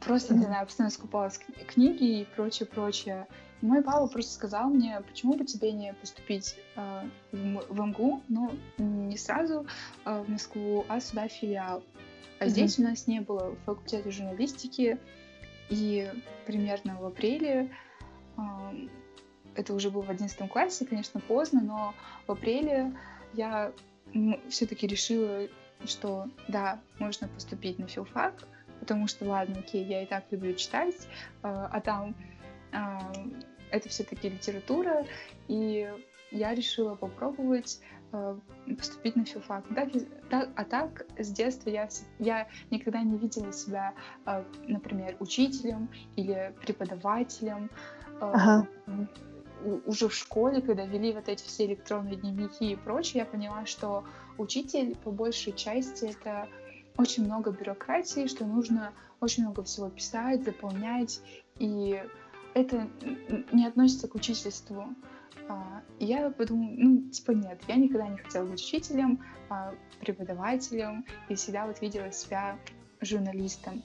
Просто, 0.00 0.34
не 0.34 0.44
знаю, 0.44 0.66
постоянно 0.66 0.90
скупалась 0.90 1.40
книги 1.66 2.20
и 2.20 2.24
прочее, 2.36 2.66
прочее. 2.66 3.26
И 3.60 3.66
мой 3.66 3.82
папа 3.82 4.06
просто 4.06 4.32
сказал 4.32 4.68
мне, 4.68 5.00
почему 5.08 5.34
бы 5.34 5.44
тебе 5.44 5.72
не 5.72 5.94
поступить 5.94 6.56
э, 6.76 7.08
в, 7.32 7.80
МГУ, 7.80 8.22
но 8.28 8.52
не 8.78 9.16
сразу 9.16 9.66
э, 10.04 10.22
в 10.22 10.28
Москву, 10.28 10.84
а 10.88 11.00
сюда 11.00 11.28
в 11.28 11.32
филиал. 11.32 11.82
А 12.38 12.44
mm-hmm. 12.44 12.48
здесь 12.48 12.78
у 12.78 12.82
нас 12.82 13.06
не 13.06 13.20
было 13.20 13.56
факультета 13.64 14.10
журналистики, 14.10 14.98
и 15.70 16.10
примерно 16.46 16.96
в 17.00 17.06
апреле, 17.06 17.70
э, 18.36 18.42
это 19.54 19.72
уже 19.74 19.90
было 19.90 20.02
в 20.02 20.10
одиннадцатом 20.10 20.48
классе, 20.48 20.84
конечно, 20.84 21.20
поздно, 21.20 21.62
но 21.62 21.94
в 22.26 22.32
апреле 22.32 22.92
я 23.32 23.72
все-таки 24.48 24.86
решила, 24.86 25.48
что 25.84 26.26
да, 26.48 26.80
можно 26.98 27.28
поступить 27.28 27.78
на 27.78 27.86
филфак, 27.86 28.46
потому 28.80 29.06
что, 29.06 29.24
ладно, 29.24 29.56
окей, 29.58 29.84
я 29.84 30.02
и 30.02 30.06
так 30.06 30.24
люблю 30.30 30.54
читать, 30.54 30.94
а, 31.42 31.68
а 31.72 31.80
там 31.80 32.14
а, 32.72 33.12
это 33.70 33.88
все-таки 33.88 34.28
литература, 34.28 35.06
и 35.48 35.90
я 36.30 36.54
решила 36.54 36.94
попробовать 36.94 37.80
а, 38.12 38.38
поступить 38.76 39.16
на 39.16 39.24
филфак. 39.24 39.64
Да, 39.70 40.48
а 40.54 40.64
так 40.64 41.06
с 41.18 41.30
детства 41.30 41.70
я, 41.70 41.88
я 42.18 42.48
никогда 42.70 43.02
не 43.02 43.18
видела 43.18 43.52
себя, 43.52 43.94
например, 44.66 45.16
учителем 45.20 45.88
или 46.16 46.54
преподавателем. 46.60 47.70
Ага. 48.20 48.68
Уже 49.86 50.08
в 50.08 50.14
школе, 50.14 50.60
когда 50.60 50.84
вели 50.84 51.12
вот 51.12 51.28
эти 51.28 51.42
все 51.42 51.64
электронные 51.66 52.16
дневники 52.16 52.72
и 52.72 52.76
прочее, 52.76 53.20
я 53.20 53.24
поняла, 53.24 53.64
что 53.64 54.04
учитель 54.36 54.96
по 54.96 55.10
большей 55.10 55.52
части 55.52 56.06
это 56.06 56.48
очень 56.96 57.24
много 57.24 57.50
бюрократии, 57.50 58.26
что 58.26 58.44
нужно 58.44 58.92
очень 59.20 59.44
много 59.44 59.62
всего 59.64 59.90
писать, 59.90 60.44
заполнять, 60.44 61.20
И 61.58 62.02
это 62.54 62.88
не 63.52 63.66
относится 63.66 64.08
к 64.08 64.14
учительству. 64.14 64.94
А, 65.48 65.82
я 65.98 66.30
подумала, 66.30 66.72
ну, 66.76 67.10
типа, 67.10 67.32
нет, 67.32 67.60
я 67.68 67.76
никогда 67.76 68.08
не 68.08 68.16
хотела 68.16 68.46
быть 68.46 68.60
учителем, 68.60 69.20
а, 69.48 69.74
преподавателем, 70.00 71.04
и 71.28 71.34
всегда 71.34 71.66
вот 71.66 71.80
видела 71.80 72.10
себя 72.12 72.58
журналистом. 73.00 73.82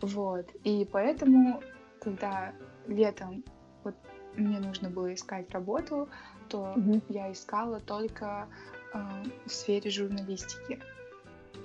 Вот. 0.00 0.46
И 0.64 0.88
поэтому, 0.90 1.62
когда 2.00 2.52
летом 2.86 3.44
вот 3.84 3.94
мне 4.34 4.58
нужно 4.58 4.90
было 4.90 5.12
искать 5.12 5.50
работу, 5.50 6.08
то 6.48 6.74
mm-hmm. 6.76 7.02
я 7.08 7.32
искала 7.32 7.80
только 7.80 8.48
э, 8.92 8.98
в 9.46 9.50
сфере 9.52 9.90
журналистики. 9.90 10.80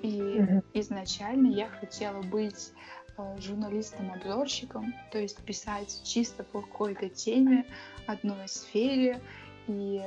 И 0.06 0.20
mm-hmm. 0.20 0.64
изначально 0.74 1.48
я 1.48 1.68
хотела 1.68 2.22
быть 2.22 2.72
э, 3.18 3.36
журналистом-обзорщиком, 3.40 4.94
то 5.10 5.18
есть 5.18 5.42
писать 5.42 6.00
чисто 6.04 6.44
по 6.44 6.60
какой-то 6.60 7.08
теме, 7.08 7.66
одной 8.06 8.46
сфере. 8.46 9.20
И 9.66 10.00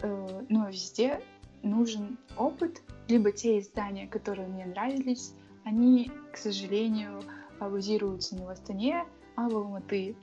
э, 0.00 0.44
ну, 0.48 0.68
везде 0.68 1.20
нужен 1.62 2.18
опыт, 2.36 2.82
либо 3.06 3.30
те 3.30 3.60
издания, 3.60 4.08
которые 4.08 4.48
мне 4.48 4.66
нравились, 4.66 5.34
они, 5.64 6.10
к 6.32 6.36
сожалению, 6.36 7.22
базируются 7.60 8.34
не 8.34 8.44
в 8.44 8.48
Астане, 8.48 9.04
а 9.36 9.48
в 9.48 9.56
Алматы. 9.56 10.16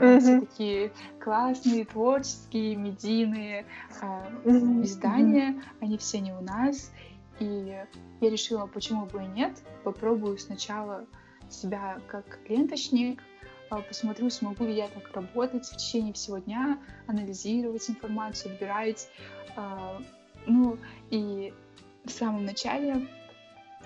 Mm-hmm. 0.00 0.18
Все 0.18 0.40
такие 0.40 0.92
классные, 1.22 1.84
творческие, 1.84 2.74
медийные 2.74 3.66
э, 4.02 4.04
mm-hmm. 4.44 4.82
издания, 4.82 5.62
они 5.80 5.96
все 5.96 6.18
не 6.18 6.32
у 6.32 6.40
нас. 6.40 6.90
И 7.40 7.76
я 8.20 8.30
решила, 8.30 8.66
почему 8.66 9.06
бы 9.06 9.24
и 9.24 9.26
нет, 9.26 9.62
попробую 9.82 10.38
сначала 10.38 11.06
себя 11.48 12.00
как 12.06 12.38
ленточник, 12.48 13.22
а, 13.70 13.80
посмотрю, 13.82 14.30
смогу 14.30 14.64
ли 14.64 14.74
я 14.74 14.88
так 14.88 15.10
работать 15.14 15.64
в 15.64 15.76
течение 15.76 16.12
всего 16.12 16.38
дня, 16.38 16.78
анализировать 17.06 17.88
информацию, 17.88 18.52
отбирать. 18.52 19.08
Э, 19.56 20.00
ну, 20.46 20.76
и 21.10 21.54
в 22.04 22.10
самом 22.10 22.44
начале 22.44 23.06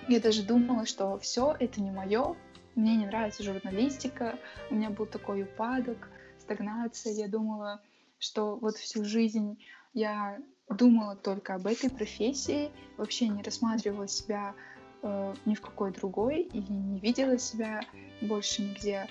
я 0.07 0.19
даже 0.19 0.43
думала, 0.43 0.85
что 0.85 1.17
все 1.19 1.55
это 1.59 1.81
не 1.81 1.91
мое, 1.91 2.35
мне 2.75 2.95
не 2.97 3.05
нравится 3.05 3.43
журналистика, 3.43 4.37
у 4.69 4.75
меня 4.75 4.89
был 4.89 5.05
такой 5.05 5.43
упадок, 5.43 6.09
стагнация. 6.39 7.13
Я 7.13 7.27
думала, 7.27 7.81
что 8.19 8.55
вот 8.55 8.77
всю 8.77 9.05
жизнь 9.05 9.63
я 9.93 10.39
думала 10.69 11.15
только 11.15 11.55
об 11.55 11.67
этой 11.67 11.89
профессии, 11.89 12.71
вообще 12.97 13.27
не 13.27 13.43
рассматривала 13.43 14.07
себя 14.07 14.55
э, 15.01 15.33
ни 15.45 15.55
в 15.55 15.61
какой 15.61 15.91
другой 15.91 16.41
и 16.41 16.59
не 16.59 16.99
видела 16.99 17.37
себя 17.37 17.81
больше 18.21 18.63
нигде. 18.63 19.07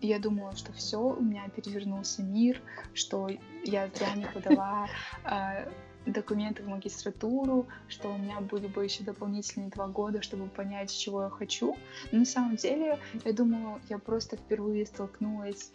Я 0.00 0.18
думала, 0.18 0.56
что 0.56 0.72
все, 0.72 0.98
у 0.98 1.20
меня 1.20 1.48
перевернулся 1.48 2.22
мир, 2.22 2.60
что 2.94 3.28
я 3.64 3.88
зря 3.94 4.14
не 4.14 4.24
подала 4.26 4.88
э, 5.24 5.70
документы 6.06 6.62
в 6.62 6.68
магистратуру, 6.68 7.66
что 7.88 8.08
у 8.08 8.18
меня 8.18 8.40
были 8.40 8.66
бы 8.66 8.84
еще 8.84 9.04
дополнительные 9.04 9.70
два 9.70 9.88
года, 9.88 10.22
чтобы 10.22 10.46
понять, 10.48 10.96
чего 10.96 11.24
я 11.24 11.30
хочу. 11.30 11.76
Но 12.12 12.20
на 12.20 12.24
самом 12.24 12.56
деле, 12.56 12.98
я 13.24 13.32
думала, 13.32 13.80
я 13.88 13.98
просто 13.98 14.36
впервые 14.36 14.86
столкнулась 14.86 15.70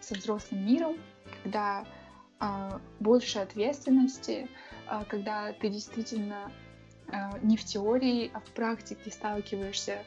со 0.00 0.14
взрослым 0.14 0.66
миром, 0.66 0.96
когда 1.42 1.86
больше 3.00 3.40
ответственности, 3.40 4.48
э, 4.90 5.04
когда 5.08 5.52
ты 5.52 5.68
действительно 5.68 6.52
э, 7.08 7.12
не 7.42 7.56
в 7.56 7.64
теории, 7.64 8.30
а 8.34 8.40
в 8.40 8.50
практике 8.50 9.10
сталкиваешься 9.10 9.98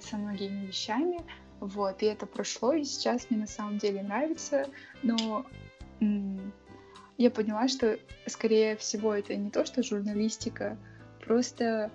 со 0.00 0.16
многими 0.16 0.66
вещами. 0.66 1.18
Вот, 1.58 2.00
и 2.02 2.06
это 2.06 2.26
прошло, 2.26 2.74
и 2.74 2.84
сейчас 2.84 3.28
мне 3.28 3.40
на 3.40 3.48
самом 3.48 3.78
деле 3.78 4.02
нравится, 4.02 4.68
но 5.02 5.44
я 7.16 7.30
поняла, 7.30 7.66
что, 7.66 7.98
скорее 8.26 8.76
всего, 8.76 9.14
это 9.14 9.34
не 9.34 9.50
то, 9.50 9.64
что 9.64 9.82
журналистика, 9.82 10.76
просто, 11.24 11.90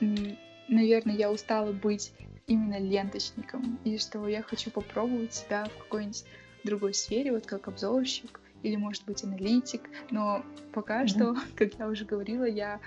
наверное, 0.00 1.16
я 1.16 1.30
устала 1.30 1.72
быть 1.72 2.12
именно 2.46 2.78
ленточником, 2.78 3.78
и 3.84 3.98
что 3.98 4.26
я 4.28 4.42
хочу 4.42 4.70
попробовать 4.70 5.34
себя 5.34 5.64
в 5.64 5.82
какой-нибудь 5.82 6.24
другой 6.64 6.94
сфере, 6.94 7.32
вот 7.32 7.46
как 7.46 7.68
обзорщик 7.68 8.40
или, 8.62 8.76
может 8.76 9.04
быть, 9.04 9.24
аналитик, 9.24 9.88
но 10.10 10.42
пока 10.72 11.02
mm-hmm. 11.02 11.08
что, 11.08 11.36
как 11.56 11.74
я 11.74 11.88
уже 11.88 12.04
говорила, 12.04 12.44
я 12.44 12.80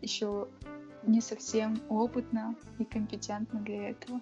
еще 0.00 0.48
не 1.04 1.20
совсем 1.20 1.80
опытна 1.88 2.54
и 2.78 2.84
компетентна 2.84 3.60
для 3.60 3.90
этого. 3.90 4.20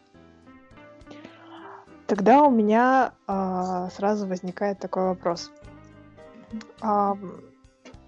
Тогда 2.07 2.43
у 2.43 2.51
меня 2.51 3.15
э, 3.27 3.89
сразу 3.93 4.29
возникает 4.29 4.79
такой 4.79 5.07
вопрос. 5.07 5.51
А, 6.81 7.17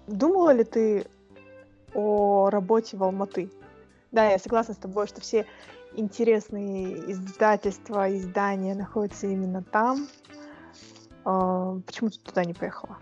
думала 0.07 0.53
ли 0.53 0.63
ты 0.63 1.05
о 1.93 2.49
работе 2.49 2.95
в 2.95 3.03
Алматы? 3.03 3.51
Да, 4.11 4.29
я 4.29 4.39
согласна 4.39 4.73
с 4.73 4.77
тобой, 4.77 5.07
что 5.07 5.19
все 5.19 5.45
интересные 5.95 7.11
издательства, 7.11 8.15
издания 8.15 8.73
находятся 8.73 9.27
именно 9.27 9.63
там. 9.63 10.07
А, 11.25 11.79
почему 11.85 12.09
ты 12.09 12.19
туда 12.19 12.45
не 12.45 12.53
поехала? 12.53 12.97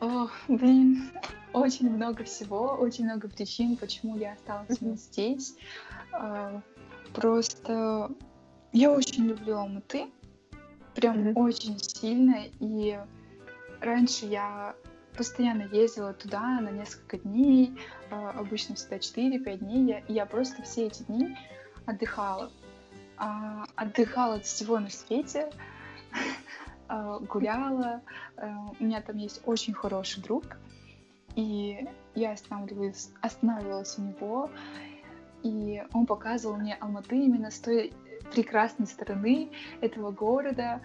О, 0.00 0.28
блин, 0.48 1.10
очень 1.52 1.90
много 1.90 2.24
всего, 2.24 2.76
очень 2.78 3.04
много 3.04 3.28
причин, 3.28 3.76
почему 3.76 4.16
я 4.16 4.32
осталась 4.32 4.78
mm-hmm. 4.78 4.96
здесь. 4.96 5.56
А, 6.12 6.60
просто 7.14 8.10
я 8.72 8.92
очень 8.92 9.24
люблю 9.26 9.56
Алматы, 9.56 10.06
прям 10.94 11.18
mm-hmm. 11.18 11.32
очень 11.34 11.78
сильно, 11.78 12.44
и 12.60 12.98
Раньше 13.80 14.26
я 14.26 14.74
постоянно 15.16 15.62
ездила 15.72 16.12
туда 16.12 16.60
на 16.60 16.70
несколько 16.70 17.18
дней, 17.18 17.78
а, 18.10 18.30
обычно 18.30 18.74
всегда 18.74 18.96
4-5 18.96 19.58
дней, 19.58 19.84
я, 19.84 20.02
я 20.08 20.26
просто 20.26 20.62
все 20.62 20.86
эти 20.86 21.02
дни 21.04 21.36
отдыхала. 21.86 22.50
Отдыхала 23.76 24.34
от 24.34 24.44
всего 24.44 24.78
на 24.78 24.90
свете, 24.90 25.50
гуляла. 27.28 28.02
У 28.78 28.84
меня 28.84 29.00
там 29.02 29.16
есть 29.16 29.42
очень 29.44 29.74
хороший 29.74 30.22
друг, 30.22 30.44
и 31.34 31.86
я 32.14 32.32
останавливалась, 32.32 33.10
останавливалась 33.20 33.98
у 33.98 34.02
него, 34.02 34.50
и 35.42 35.82
он 35.92 36.06
показывал 36.06 36.56
мне 36.56 36.74
Алматы 36.74 37.16
именно 37.16 37.50
с 37.50 37.58
той 37.58 37.92
прекрасной 38.32 38.86
стороны 38.86 39.50
этого 39.80 40.10
города, 40.10 40.80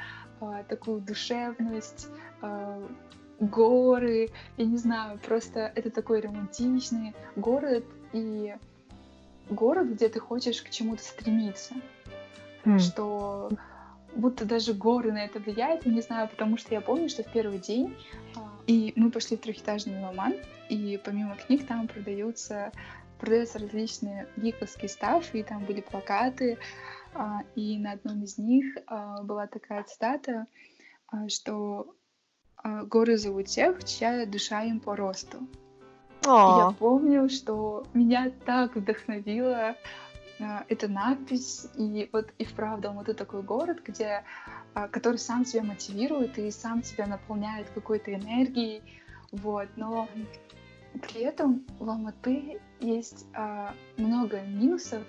такую 0.68 1.02
душевность, 1.02 2.08
э, 2.42 2.88
горы, 3.40 4.30
я 4.58 4.66
не 4.66 4.78
знаю, 4.78 5.20
просто 5.20 5.72
это 5.76 5.90
такой 5.90 6.22
романтичный 6.22 7.14
город 7.36 7.84
и 8.14 8.56
город, 9.50 9.90
где 9.90 10.10
ты 10.10 10.20
хочешь 10.20 10.62
к 10.62 10.70
чему-то 10.70 11.04
стремиться, 11.04 11.76
mm. 12.64 12.80
что 12.80 13.50
будто 14.16 14.46
даже 14.46 14.74
горы 14.74 15.12
на 15.12 15.26
это 15.26 15.40
влияют, 15.40 15.86
не 15.86 16.02
знаю, 16.02 16.28
потому 16.28 16.58
что 16.58 16.74
я 16.74 16.82
помню, 16.82 17.10
что 17.10 17.24
в 17.24 17.32
первый 17.32 17.60
день 17.60 17.96
и 18.68 18.94
мы 18.96 19.12
пошли 19.12 19.38
в 19.38 19.42
трехэтажный 19.42 19.94
меломан, 19.94 20.34
и 20.70 21.00
помимо 21.04 21.36
книг 21.36 21.68
там 21.68 21.88
продаются 21.88 22.72
продаются 23.20 23.60
различные 23.60 24.28
гиковские 24.36 24.90
ставки, 24.90 25.38
и 25.38 25.44
там 25.44 25.64
были 25.66 25.82
плакаты, 25.82 26.58
а, 27.14 27.42
и 27.56 27.78
на 27.78 27.92
одном 27.92 28.24
из 28.24 28.40
них 28.40 28.66
а, 28.88 29.22
была 29.22 29.46
такая 29.46 29.84
цитата, 29.84 30.48
что 31.28 31.94
а, 32.56 32.84
горы 32.84 33.18
зовут 33.18 33.46
тех, 33.46 33.84
чья 33.84 34.26
душа 34.26 34.64
им 34.64 34.80
по 34.80 34.96
росту. 34.96 35.38
Я 36.24 36.76
помню, 36.80 37.30
что 37.30 37.86
меня 37.94 38.32
так 38.46 38.76
вдохновила 38.76 39.70
а, 39.70 39.76
эта 40.68 40.88
надпись, 40.88 41.68
и 41.76 42.10
вот 42.12 42.32
и 42.38 42.46
вправду 42.46 42.92
вот 42.92 43.10
это 43.10 43.26
такой 43.26 43.42
город, 43.42 43.82
где, 43.86 44.24
а, 44.74 44.88
который 44.88 45.18
сам 45.18 45.44
тебя 45.44 45.64
мотивирует 45.64 46.38
и 46.38 46.52
сам 46.52 46.82
тебя 46.82 47.08
наполняет 47.08 47.70
какой-то 47.70 48.14
энергией, 48.14 48.82
вот, 49.32 49.68
но 49.76 50.08
при 51.02 51.22
этом 51.22 51.66
в 51.80 51.90
Алматы 51.90 52.60
есть 52.80 53.26
а, 53.34 53.74
много 53.98 54.42
минусов, 54.42 55.04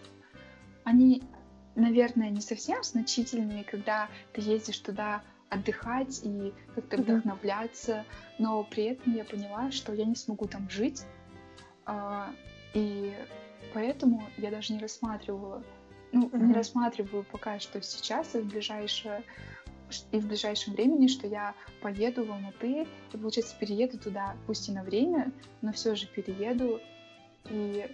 они, 0.85 1.23
наверное, 1.75 2.31
не 2.31 2.41
совсем 2.41 2.83
значительные, 2.83 3.65
когда 3.65 4.09
ты 4.33 4.41
ездишь 4.41 4.79
туда 4.79 5.23
отдыхать 5.49 6.21
и 6.25 6.55
как-то 6.75 6.97
вдохновляться, 6.99 8.05
но 8.39 8.65
при 8.65 8.85
этом 8.85 9.15
я 9.15 9.25
поняла, 9.25 9.71
что 9.71 9.93
я 9.93 10.05
не 10.05 10.15
смогу 10.15 10.47
там 10.47 10.69
жить, 10.71 11.03
а, 11.85 12.31
и 12.75 13.15
поэтому 13.73 14.23
я 14.37 14.51
даже 14.51 14.73
не 14.73 14.79
рассматривала, 14.79 15.63
ну, 16.13 16.29
mm-hmm. 16.29 16.47
не 16.47 16.53
рассматриваю 16.53 17.25
пока 17.25 17.59
что 17.59 17.81
сейчас 17.83 18.35
и 18.35 18.39
в 18.39 18.47
ближайшее 18.47 19.23
и 20.11 20.19
в 20.19 20.27
ближайшем 20.27 20.73
времени, 20.73 21.07
что 21.07 21.27
я 21.27 21.55
поеду 21.83 22.25
в 22.25 22.33
Алматы, 22.33 22.87
и, 23.13 23.17
получается, 23.17 23.55
перееду 23.59 23.99
туда, 23.99 24.37
пусть 24.47 24.69
и 24.71 24.73
на 24.73 24.83
время, 24.83 25.31
но 25.61 25.71
все 25.73 25.95
же 25.95 26.07
перееду. 26.07 26.81
И 27.51 27.87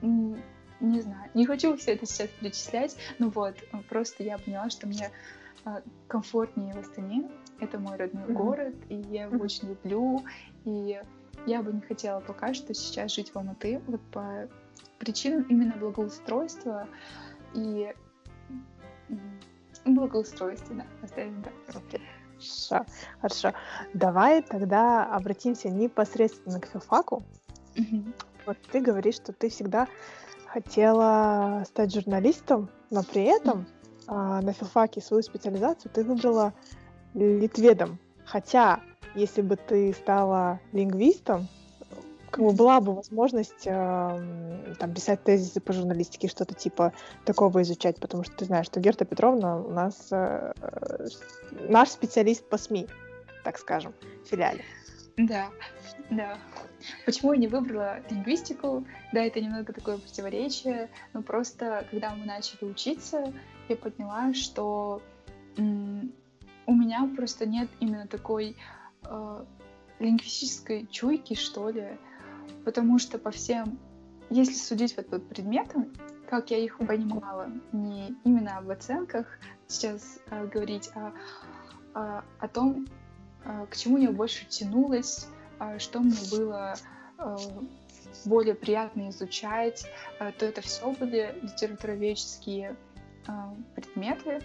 не 0.00 1.00
знаю, 1.00 1.30
не 1.34 1.46
хочу 1.46 1.76
все 1.76 1.92
это 1.92 2.06
сейчас 2.06 2.28
перечислять, 2.40 2.96
ну 3.20 3.30
вот, 3.30 3.56
просто 3.88 4.24
я 4.24 4.36
поняла, 4.38 4.68
что 4.68 4.88
мне 4.88 5.10
а, 5.64 5.80
комфортнее 6.08 6.74
в 6.74 6.78
Астане, 6.78 7.30
это 7.60 7.78
мой 7.78 7.96
родной 7.96 8.24
mm-hmm. 8.24 8.32
город, 8.32 8.74
и 8.88 8.96
я 8.96 9.24
его 9.24 9.36
mm-hmm. 9.36 9.44
очень 9.44 9.68
люблю, 9.68 10.24
и 10.64 11.00
я 11.46 11.62
бы 11.62 11.72
не 11.72 11.80
хотела 11.80 12.20
пока 12.20 12.54
что 12.54 12.74
сейчас 12.74 13.14
жить 13.14 13.30
в 13.30 13.36
Алматы, 13.36 13.80
вот 13.86 14.00
по 14.10 14.48
причинам 14.98 15.42
именно 15.48 15.76
благоустройства 15.76 16.86
и 17.54 17.92
благоустройства, 19.84 20.76
да, 20.76 20.86
оставим 21.02 21.42
так. 21.42 21.52
Okay. 21.68 22.00
Хорошо, 22.42 22.86
хорошо. 23.20 23.52
Давай 23.94 24.42
тогда 24.42 25.04
обратимся 25.04 25.68
непосредственно 25.68 26.60
к 26.60 26.66
филфаку. 26.66 27.24
Mm-hmm. 27.74 28.14
Вот 28.46 28.56
ты 28.70 28.80
говоришь, 28.80 29.16
что 29.16 29.32
ты 29.32 29.48
всегда 29.48 29.86
хотела 30.46 31.62
стать 31.66 31.94
журналистом, 31.94 32.68
но 32.90 33.02
при 33.02 33.24
этом 33.24 33.60
mm-hmm. 33.60 34.04
а, 34.08 34.42
на 34.42 34.52
филфаке 34.52 35.00
свою 35.00 35.22
специализацию 35.22 35.90
ты 35.92 36.04
выбрала 36.04 36.52
литведом. 37.14 37.98
Хотя, 38.32 38.80
если 39.14 39.42
бы 39.42 39.56
ты 39.56 39.92
стала 39.92 40.58
лингвистом, 40.72 41.48
как 42.30 42.42
бы 42.42 42.52
была 42.52 42.80
бы 42.80 42.94
возможность 42.94 43.66
э, 43.66 44.74
там 44.78 44.94
писать 44.94 45.22
тезисы 45.22 45.60
по 45.60 45.74
журналистике, 45.74 46.28
что-то 46.28 46.54
типа 46.54 46.94
такого 47.26 47.60
изучать, 47.60 48.00
потому 48.00 48.24
что 48.24 48.34
ты 48.34 48.46
знаешь, 48.46 48.64
что 48.64 48.80
Герта 48.80 49.04
Петровна 49.04 49.58
у 49.58 49.70
нас 49.70 50.08
э, 50.12 50.54
наш 51.68 51.90
специалист 51.90 52.42
по 52.48 52.56
СМИ, 52.56 52.86
так 53.44 53.58
скажем, 53.58 53.92
в 54.24 54.28
филиале. 54.28 54.64
Да, 55.18 55.48
да. 56.08 56.38
Почему 57.04 57.34
я 57.34 57.38
не 57.38 57.48
выбрала 57.48 57.98
лингвистику? 58.08 58.86
Да, 59.12 59.22
это 59.24 59.42
немного 59.42 59.74
такое 59.74 59.98
противоречие, 59.98 60.88
но 61.12 61.20
просто 61.20 61.86
когда 61.90 62.14
мы 62.14 62.24
начали 62.24 62.64
учиться, 62.64 63.30
я 63.68 63.76
поняла, 63.76 64.32
что 64.32 65.02
у 66.66 66.74
меня 66.74 67.08
просто 67.16 67.46
нет 67.46 67.68
именно 67.80 68.06
такой 68.06 68.56
э, 69.04 69.44
лингвистической 69.98 70.86
чуйки, 70.90 71.34
что 71.34 71.70
ли, 71.70 71.98
потому 72.64 72.98
что 72.98 73.18
по 73.18 73.30
всем, 73.30 73.78
если 74.30 74.54
судить 74.54 74.96
вот 74.96 75.08
по 75.08 75.18
предметам, 75.18 75.92
как 76.28 76.50
я 76.50 76.58
их 76.58 76.78
понимала, 76.78 77.50
не 77.72 78.16
именно 78.24 78.58
об 78.58 78.70
оценках 78.70 79.26
сейчас 79.66 80.18
э, 80.30 80.46
говорить, 80.46 80.90
а, 80.94 81.12
а 81.94 82.24
о 82.38 82.48
том, 82.48 82.86
э, 83.44 83.66
к 83.70 83.76
чему 83.76 83.98
я 83.98 84.10
больше 84.10 84.46
тянулась, 84.46 85.28
э, 85.60 85.78
что 85.78 86.00
мне 86.00 86.16
было 86.30 86.74
э, 87.18 87.36
более 88.24 88.54
приятно 88.54 89.10
изучать, 89.10 89.84
э, 90.20 90.32
то 90.38 90.46
это 90.46 90.60
все 90.60 90.90
были 90.92 91.34
литературоведческие 91.42 92.76
э, 93.26 93.32
предметы. 93.74 94.40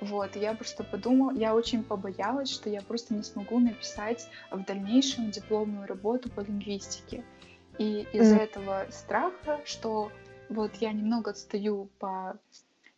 Вот, 0.00 0.36
я 0.36 0.54
просто 0.54 0.84
подумала, 0.84 1.32
я 1.32 1.54
очень 1.54 1.82
побоялась, 1.82 2.50
что 2.50 2.68
я 2.68 2.82
просто 2.82 3.14
не 3.14 3.22
смогу 3.22 3.58
написать 3.58 4.28
в 4.50 4.62
дальнейшем 4.62 5.30
дипломную 5.30 5.86
работу 5.86 6.30
по 6.30 6.40
лингвистике. 6.40 7.24
И 7.78 8.06
из-за 8.12 8.36
mm. 8.36 8.42
этого 8.42 8.86
страха, 8.90 9.60
что 9.64 10.10
вот 10.48 10.74
я 10.76 10.92
немного 10.92 11.30
отстаю 11.30 11.88
по 11.98 12.38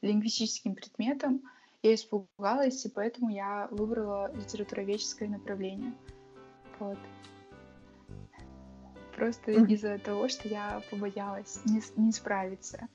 лингвистическим 0.02 0.74
предметам, 0.74 1.42
я 1.82 1.94
испугалась, 1.94 2.84
и 2.84 2.88
поэтому 2.88 3.30
я 3.30 3.68
выбрала 3.70 4.32
литературоведческое 4.34 5.28
направление. 5.28 5.94
Вот. 6.80 6.98
Просто 9.14 9.52
mm. 9.52 9.68
из-за 9.68 9.98
того, 9.98 10.28
что 10.28 10.48
я 10.48 10.82
побоялась 10.90 11.60
не, 11.64 11.80
не 11.96 12.12
справиться. 12.12 12.88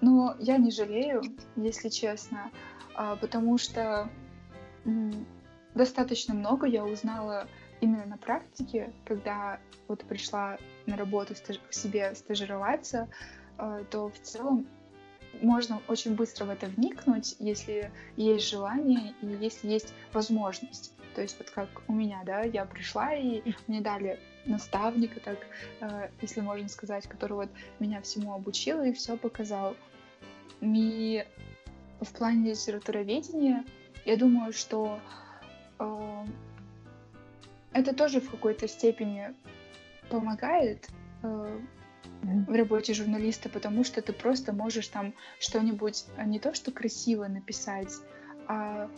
Но 0.00 0.36
я 0.38 0.58
не 0.58 0.70
жалею, 0.70 1.22
если 1.56 1.88
честно. 1.88 2.50
А, 2.94 3.16
потому 3.16 3.58
что 3.58 4.08
достаточно 5.74 6.34
много 6.34 6.66
я 6.66 6.84
узнала 6.84 7.48
именно 7.80 8.06
на 8.06 8.16
практике, 8.16 8.92
когда 9.04 9.58
вот 9.88 10.04
пришла 10.04 10.58
на 10.86 10.96
работу 10.96 11.34
к 11.34 11.72
себе 11.72 12.14
стажироваться, 12.14 13.08
а, 13.58 13.84
то 13.84 14.08
в 14.08 14.18
целом 14.20 14.66
можно 15.42 15.80
очень 15.88 16.14
быстро 16.14 16.44
в 16.44 16.50
это 16.50 16.66
вникнуть, 16.66 17.36
если 17.38 17.90
есть 18.16 18.48
желание 18.48 19.14
и 19.20 19.26
если 19.26 19.68
есть 19.68 19.92
возможность. 20.12 20.92
То 21.14 21.22
есть 21.22 21.38
вот 21.38 21.50
как 21.50 21.68
у 21.88 21.92
меня, 21.92 22.22
да, 22.24 22.42
я 22.42 22.64
пришла 22.64 23.14
и 23.14 23.42
мне 23.66 23.80
дали 23.80 24.18
наставника, 24.46 25.20
так, 25.20 25.38
а, 25.80 26.08
если 26.20 26.40
можно 26.40 26.68
сказать, 26.68 27.06
который 27.08 27.32
вот 27.34 27.48
меня 27.80 28.00
всему 28.00 28.34
обучил 28.34 28.82
и 28.82 28.92
все 28.92 29.16
показал. 29.16 29.76
И 30.60 31.24
в 32.00 32.12
плане 32.12 32.50
литературоведения, 32.50 33.64
я 34.04 34.16
думаю, 34.16 34.52
что 34.52 34.98
э, 35.78 36.24
это 37.72 37.94
тоже 37.94 38.20
в 38.20 38.30
какой-то 38.30 38.68
степени 38.68 39.34
помогает 40.10 40.88
э, 41.22 41.60
в 42.22 42.52
работе 42.52 42.94
журналиста, 42.94 43.48
потому 43.48 43.84
что 43.84 44.02
ты 44.02 44.12
просто 44.12 44.52
можешь 44.52 44.88
там 44.88 45.14
что-нибудь 45.38 46.04
а, 46.16 46.24
не 46.24 46.38
то 46.38 46.54
что 46.54 46.70
красиво 46.70 47.26
написать, 47.26 47.92
а 48.46 48.90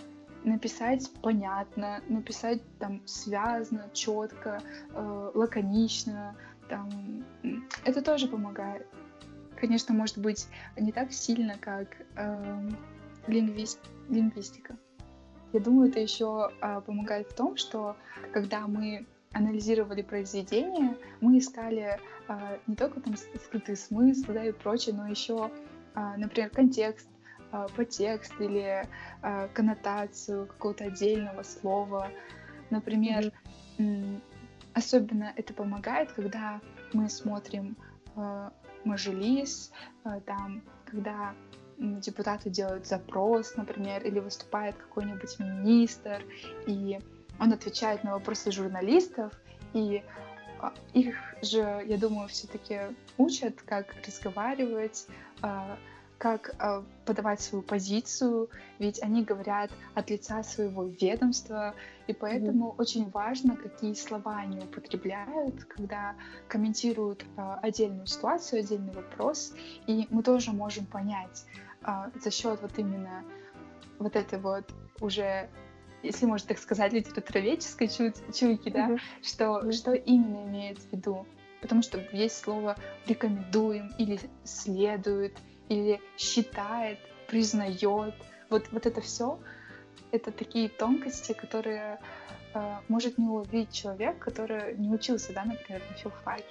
написать 0.44 1.10
понятно, 1.22 2.02
написать 2.08 2.60
там 2.78 3.02
связно, 3.06 3.90
четко, 3.92 4.62
э, 4.90 5.30
лаконично, 5.34 6.36
там. 6.68 7.24
Это 7.84 8.02
тоже 8.02 8.28
помогает. 8.28 8.86
Конечно, 9.56 9.94
может 9.94 10.18
быть 10.18 10.46
не 10.76 10.92
так 10.92 11.12
сильно, 11.12 11.56
как 11.58 11.88
э, 12.16 12.68
лингвист, 13.26 13.80
лингвистика. 14.08 14.76
Я 15.52 15.60
думаю, 15.60 15.88
это 15.88 16.00
еще 16.00 16.50
а, 16.60 16.80
помогает 16.80 17.30
в 17.30 17.34
том, 17.34 17.56
что 17.56 17.96
когда 18.32 18.66
мы 18.66 19.06
анализировали 19.32 20.02
произведение, 20.02 20.96
мы 21.20 21.38
искали 21.38 21.98
а, 22.28 22.58
не 22.66 22.74
только 22.74 23.00
там 23.00 23.16
скрытый 23.16 23.76
смысл 23.76 24.32
да, 24.32 24.44
и 24.44 24.52
прочее, 24.52 24.94
но 24.94 25.06
еще, 25.06 25.50
а, 25.94 26.16
например, 26.16 26.50
контекст, 26.50 27.08
а, 27.52 27.68
подтекст 27.68 28.32
или 28.40 28.86
а, 29.22 29.48
коннотацию 29.48 30.46
какого-то 30.46 30.84
отдельного 30.84 31.42
слова. 31.42 32.10
Например, 32.70 33.32
mm-hmm. 33.78 34.20
особенно 34.74 35.32
это 35.36 35.54
помогает, 35.54 36.12
когда 36.12 36.60
мы 36.92 37.08
смотрим 37.08 37.76
Мажилис, 38.84 39.72
а, 40.04 40.20
там, 40.20 40.62
когда 40.84 41.34
депутаты 41.78 42.50
делают 42.50 42.86
запрос, 42.86 43.56
например, 43.56 44.02
или 44.04 44.18
выступает 44.18 44.76
какой-нибудь 44.76 45.38
министр, 45.38 46.22
и 46.66 46.98
он 47.38 47.52
отвечает 47.52 48.02
на 48.04 48.12
вопросы 48.12 48.50
журналистов, 48.50 49.32
и 49.74 50.02
а, 50.60 50.72
их 50.94 51.16
же, 51.42 51.84
я 51.86 51.98
думаю, 51.98 52.28
все-таки 52.28 52.80
учат, 53.18 53.60
как 53.62 53.94
разговаривать, 54.06 55.06
а, 55.42 55.76
как 56.18 56.54
э, 56.58 56.82
подавать 57.04 57.40
свою 57.40 57.62
позицию, 57.62 58.48
ведь 58.78 59.02
они 59.02 59.22
говорят 59.22 59.70
от 59.94 60.10
лица 60.10 60.42
своего 60.42 60.84
ведомства, 60.84 61.74
и 62.06 62.12
поэтому 62.12 62.70
mm 62.70 62.74
очень 62.78 63.10
важно, 63.10 63.56
какие 63.56 63.94
слова 63.94 64.38
они 64.38 64.58
употребляют, 64.58 65.64
когда 65.64 66.14
комментируют 66.48 67.24
э, 67.36 67.56
отдельную 67.62 68.06
ситуацию, 68.06 68.60
отдельный 68.60 68.92
вопрос, 68.92 69.54
и 69.86 70.06
мы 70.10 70.22
тоже 70.22 70.52
можем 70.52 70.86
понять 70.86 71.44
э, 71.82 72.10
за 72.22 72.30
счет 72.30 72.60
вот 72.62 72.78
именно 72.78 73.24
вот 73.98 74.16
этой 74.16 74.38
вот 74.38 74.64
уже 75.00 75.48
если 76.02 76.26
можно 76.26 76.48
так 76.48 76.58
сказать, 76.58 76.92
литературоведческой 76.92 77.88
чу- 77.88 78.32
чуйки, 78.32 78.68
да, 78.68 78.90
mm-hmm. 78.90 79.00
что, 79.22 79.44
mm-hmm. 79.44 79.72
что 79.72 79.92
именно 79.94 80.44
имеет 80.44 80.78
в 80.78 80.92
виду. 80.92 81.26
Потому 81.60 81.82
что 81.82 81.98
есть 82.12 82.38
слово 82.38 82.76
«рекомендуем» 83.06 83.92
или 83.98 84.20
«следует», 84.44 85.36
или 85.68 86.00
считает, 86.16 86.98
признает. 87.26 88.14
Вот, 88.50 88.64
вот 88.72 88.86
это 88.86 89.00
все, 89.00 89.38
это 90.12 90.30
такие 90.30 90.68
тонкости, 90.68 91.32
которые 91.32 91.98
э, 92.54 92.76
может 92.88 93.18
не 93.18 93.26
уловить 93.26 93.72
человек, 93.72 94.18
который 94.18 94.76
не 94.76 94.90
учился, 94.90 95.32
да, 95.32 95.44
например, 95.44 95.82
на 95.90 95.96
филфаке. 95.96 96.44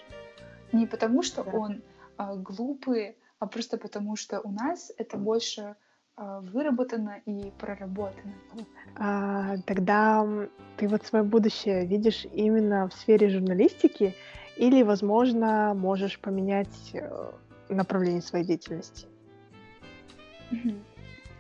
Не 0.72 0.86
потому, 0.86 1.24
что 1.24 1.44
да. 1.44 1.52
он 1.52 1.82
э, 2.18 2.36
глупый, 2.36 3.18
а 3.40 3.48
просто 3.48 3.78
потому, 3.78 4.16
что 4.16 4.42
у 4.42 4.52
нас 4.52 4.92
это 4.98 5.18
больше 5.18 5.76
э, 6.18 6.40
выработано 6.42 7.22
и 7.26 7.52
проработано. 7.60 8.34
А, 8.98 9.58
тогда 9.66 10.28
ты 10.78 10.88
вот 10.88 11.06
свое 11.06 11.24
будущее 11.24 11.86
видишь 11.86 12.26
именно 12.34 12.90
в 12.90 12.94
сфере 12.94 13.30
журналистики 13.30 14.16
или, 14.58 14.84
возможно, 14.84 15.74
можешь 15.76 16.20
поменять 16.20 16.94
направление 17.70 18.22
своей 18.22 18.46
деятельности? 18.46 19.08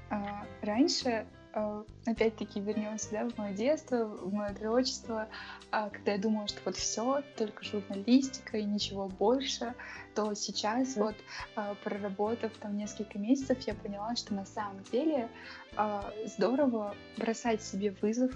А, 0.10 0.46
раньше 0.62 1.26
э, 1.54 1.84
опять-таки 2.06 2.60
вернемся 2.60 3.10
да, 3.12 3.30
в 3.30 3.38
мое 3.38 3.54
детство, 3.54 4.06
в 4.06 4.32
мое 4.32 4.52
отрочество, 4.52 5.28
а, 5.72 5.90
когда 5.90 6.14
я 6.14 6.18
думала, 6.20 6.48
что 6.48 6.60
вот 6.66 6.76
все, 6.76 7.24
только 7.38 7.64
журналистика 7.64 8.58
и 8.58 8.64
ничего 8.64 9.08
больше, 9.08 9.74
то 10.14 10.34
сейчас 10.36 10.96
вот 10.96 11.16
а, 11.56 11.76
проработав 11.84 12.52
там 12.60 12.78
несколько 12.78 13.18
месяцев, 13.18 13.60
я 13.68 13.74
поняла, 13.74 14.16
что 14.16 14.34
на 14.34 14.46
самом 14.46 14.84
деле 14.92 15.28
а, 15.76 16.14
здорово 16.26 16.96
бросать 17.18 17.64
себе 17.64 17.96
вызов, 18.02 18.32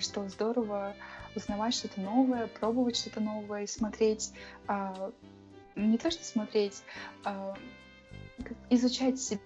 что 0.00 0.28
здорово 0.28 0.94
узнавать 1.34 1.72
что-то 1.72 2.02
новое, 2.02 2.48
пробовать 2.48 2.96
что-то 2.96 3.20
новое, 3.20 3.66
смотреть, 3.66 4.34
не 5.86 5.98
то 5.98 6.10
что 6.10 6.24
смотреть, 6.24 6.82
изучать 8.70 9.20
себя 9.20 9.40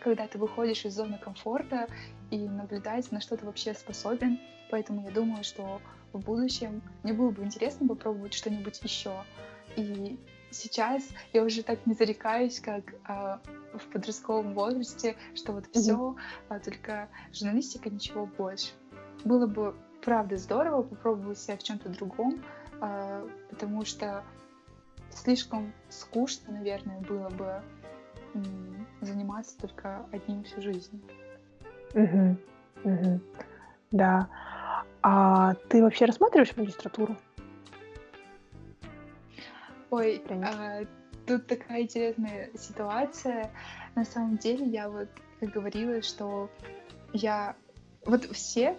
когда 0.00 0.26
ты 0.26 0.38
выходишь 0.38 0.84
из 0.84 0.94
зоны 0.94 1.18
комфорта 1.18 1.88
и 2.30 2.38
наблюдать, 2.48 3.10
на 3.12 3.20
что 3.20 3.36
ты 3.36 3.44
вообще 3.44 3.74
способен. 3.74 4.38
Поэтому 4.70 5.02
я 5.04 5.10
думаю, 5.10 5.44
что 5.44 5.80
в 6.12 6.20
будущем 6.20 6.82
мне 7.02 7.12
было 7.12 7.30
бы 7.30 7.42
интересно 7.42 7.88
попробовать 7.88 8.34
что-нибудь 8.34 8.80
еще. 8.82 9.12
И 9.76 10.18
сейчас 10.50 11.08
я 11.32 11.42
уже 11.42 11.62
так 11.62 11.84
не 11.86 11.94
зарекаюсь, 11.94 12.60
как 12.60 12.94
а, 13.04 13.40
в 13.74 13.84
подростковом 13.92 14.54
возрасте, 14.54 15.16
что 15.34 15.52
вот 15.52 15.66
все, 15.72 15.92
mm-hmm. 15.92 16.16
а, 16.48 16.58
только 16.60 17.08
журналистика, 17.32 17.90
ничего 17.90 18.26
больше. 18.26 18.72
Было 19.24 19.46
бы 19.46 19.74
правда 20.02 20.36
здорово 20.36 20.82
попробовать 20.82 21.38
себя 21.38 21.56
в 21.56 21.62
чем-то 21.62 21.88
другом, 21.90 22.42
а, 22.80 23.26
потому 23.50 23.84
что 23.84 24.24
слишком 25.10 25.72
скучно, 25.88 26.52
наверное, 26.54 27.00
было 27.00 27.28
бы 27.30 27.62
заниматься 29.00 29.58
только 29.58 30.04
одним 30.12 30.44
всю 30.44 30.60
жизнь. 30.62 31.02
Угу. 31.94 32.36
Угу. 32.84 33.20
Да. 33.90 34.28
А 35.02 35.54
ты 35.68 35.82
вообще 35.82 36.04
рассматриваешь 36.04 36.56
магистратуру? 36.56 37.16
Ой, 39.90 40.22
а, 40.28 40.84
тут 41.26 41.46
такая 41.46 41.82
интересная 41.82 42.50
ситуация. 42.54 43.50
На 43.94 44.04
самом 44.04 44.36
деле, 44.36 44.66
я 44.66 44.88
вот 44.90 45.08
говорила, 45.40 46.02
что 46.02 46.50
я 47.12 47.56
вот 48.04 48.24
все, 48.24 48.76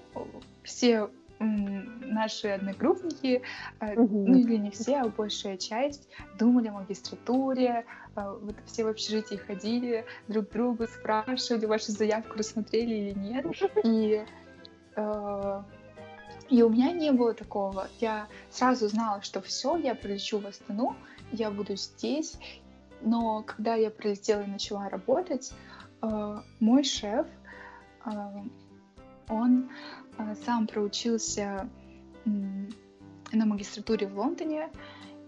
все 0.64 1.10
наши 1.40 2.50
одногруппники, 2.50 3.42
угу. 3.82 4.28
ну 4.28 4.38
или 4.38 4.58
не 4.58 4.72
все, 4.72 4.98
а 4.98 5.08
большая 5.08 5.58
часть, 5.58 6.10
думали 6.38 6.68
о 6.68 6.74
магистратуре, 6.74 7.86
а, 8.16 8.34
вот 8.34 8.56
все 8.66 8.84
в 8.84 8.88
общежитии 8.88 9.36
ходили, 9.36 10.06
друг 10.28 10.50
другу 10.50 10.88
спрашивали, 10.88 11.66
вашу 11.66 11.92
заявку 11.92 12.38
рассмотрели 12.38 12.94
или 12.94 13.18
нет. 13.18 13.46
И, 13.84 14.26
э, 14.96 15.64
и 16.50 16.62
у 16.64 16.70
меня 16.70 16.92
не 16.92 17.12
было 17.12 17.34
такого. 17.34 17.88
Я 18.00 18.28
сразу 18.50 18.88
знала, 18.88 19.22
что 19.22 19.42
все, 19.42 19.78
я 19.78 19.96
прилечу 19.96 20.40
в 20.40 20.48
Астану, 20.48 20.96
я 21.32 21.52
буду 21.52 21.76
здесь. 21.76 22.38
Но 23.02 23.44
когда 23.44 23.76
я 23.76 23.92
прилетела 23.92 24.42
и 24.42 24.48
начала 24.48 24.90
работать, 24.90 25.54
э, 26.02 26.42
мой 26.60 26.84
шеф, 26.84 27.28
э, 28.06 28.10
он 29.30 29.70
э, 30.09 30.09
сам 30.46 30.68
проучился 30.68 31.70
э, 32.26 32.30
на 33.32 33.46
магистратуре 33.46 34.08
в 34.08 34.18
Лондоне, 34.18 34.70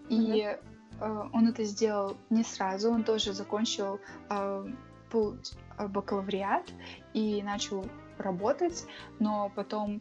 и 0.08 0.42
mm-hmm 0.42 0.72
Э, 1.02 1.28
он 1.32 1.48
это 1.48 1.64
сделал 1.64 2.16
не 2.30 2.44
сразу, 2.44 2.90
он 2.90 3.04
тоже 3.04 3.32
закончил 3.32 4.00
э, 4.30 4.66
э, 5.12 5.88
бакалавриат 5.88 6.72
и 7.12 7.42
начал 7.42 7.84
работать, 8.18 8.84
но 9.18 9.50
потом 9.54 10.00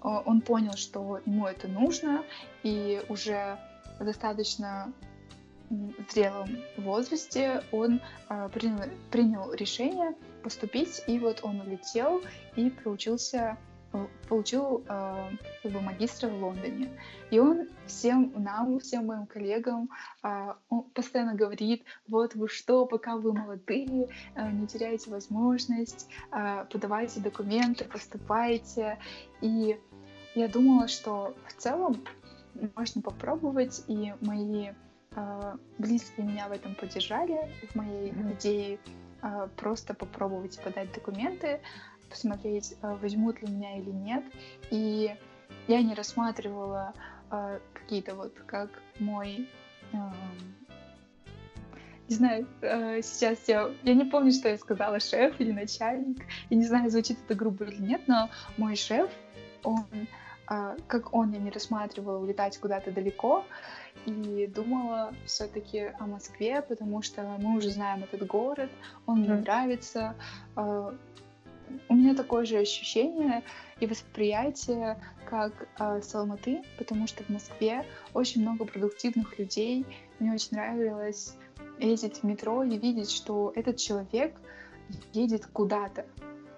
он 0.00 0.40
понял, 0.40 0.72
что 0.72 1.20
ему 1.26 1.46
это 1.46 1.68
нужно, 1.68 2.24
и 2.64 3.00
уже 3.08 3.56
в 4.00 4.04
достаточно 4.04 4.92
зрелом 6.10 6.48
возрасте 6.76 7.62
он 7.70 8.00
принял, 8.52 8.90
принял 9.12 9.52
решение 9.52 10.16
поступить, 10.42 11.04
и 11.06 11.20
вот 11.20 11.44
он 11.44 11.60
улетел 11.60 12.20
и 12.56 12.68
проучился 12.68 13.56
получил 14.28 14.84
э, 14.88 15.30
как 15.62 15.72
бы 15.72 15.80
магистра 15.80 16.28
в 16.28 16.42
Лондоне. 16.42 16.90
И 17.30 17.38
он 17.38 17.68
всем 17.86 18.32
нам, 18.36 18.78
всем 18.80 19.06
моим 19.06 19.26
коллегам 19.26 19.90
э, 20.22 20.54
он 20.68 20.82
постоянно 20.94 21.34
говорит, 21.34 21.84
вот 22.08 22.34
вы 22.34 22.48
что, 22.48 22.86
пока 22.86 23.16
вы 23.16 23.32
молодые, 23.32 24.08
э, 24.34 24.50
не 24.50 24.66
теряйте 24.66 25.10
возможность, 25.10 26.08
э, 26.32 26.66
подавайте 26.70 27.20
документы, 27.20 27.84
поступайте. 27.84 28.98
И 29.40 29.78
я 30.34 30.48
думала, 30.48 30.88
что 30.88 31.34
в 31.46 31.52
целом 31.54 32.02
можно 32.74 33.02
попробовать, 33.02 33.84
и 33.88 34.14
мои 34.20 34.70
э, 35.14 35.56
близкие 35.78 36.26
меня 36.26 36.48
в 36.48 36.52
этом 36.52 36.74
поддержали, 36.74 37.50
в 37.70 37.74
моей 37.74 38.10
идее 38.10 38.78
э, 39.22 39.48
просто 39.56 39.94
попробовать 39.94 40.58
подать 40.62 40.92
документы 40.92 41.60
посмотреть, 42.12 42.74
э, 42.82 42.96
возьмут 43.00 43.42
ли 43.42 43.48
меня 43.48 43.78
или 43.78 43.90
нет. 43.90 44.24
И 44.70 45.14
я 45.68 45.82
не 45.82 45.94
рассматривала 45.94 46.94
э, 47.30 47.58
какие-то 47.72 48.14
вот 48.14 48.34
как 48.46 48.70
мой 48.98 49.48
э, 49.92 49.96
не 52.08 52.16
знаю, 52.16 52.46
э, 52.60 53.00
сейчас 53.02 53.38
я, 53.48 53.70
я 53.82 53.94
не 53.94 54.04
помню, 54.04 54.32
что 54.32 54.48
я 54.48 54.58
сказала, 54.58 55.00
шеф 55.00 55.40
или 55.40 55.52
начальник, 55.52 56.18
я 56.50 56.56
не 56.56 56.64
знаю, 56.64 56.90
звучит 56.90 57.18
это 57.24 57.34
грубо 57.34 57.64
или 57.64 57.80
нет, 57.80 58.02
но 58.06 58.28
мой 58.58 58.76
шеф, 58.76 59.10
он, 59.64 59.86
э, 60.50 60.76
как 60.86 61.14
он, 61.14 61.32
я 61.32 61.38
не 61.38 61.50
рассматривала 61.50 62.18
улетать 62.18 62.58
куда-то 62.58 62.90
далеко, 62.90 63.44
и 64.04 64.50
думала 64.54 65.14
все-таки 65.26 65.92
о 65.98 66.06
Москве, 66.06 66.60
потому 66.60 67.02
что 67.02 67.22
мы 67.38 67.56
уже 67.56 67.70
знаем 67.70 68.02
этот 68.02 68.26
город, 68.26 68.70
он 69.06 69.20
мне 69.20 69.28
mm. 69.28 69.40
нравится, 69.40 70.14
у 71.88 71.94
меня 71.94 72.14
такое 72.14 72.44
же 72.44 72.58
ощущение 72.58 73.42
и 73.80 73.86
восприятие, 73.86 74.98
как 75.28 75.68
э, 75.78 76.00
с 76.02 76.14
Алматы, 76.14 76.62
потому 76.78 77.06
что 77.06 77.24
в 77.24 77.28
Москве 77.28 77.84
очень 78.14 78.42
много 78.42 78.64
продуктивных 78.64 79.38
людей. 79.38 79.86
Мне 80.18 80.32
очень 80.32 80.56
нравилось 80.56 81.36
ездить 81.78 82.18
в 82.18 82.24
метро 82.24 82.62
и 82.62 82.78
видеть, 82.78 83.10
что 83.10 83.52
этот 83.54 83.76
человек 83.76 84.34
едет 85.12 85.46
куда-то, 85.46 86.06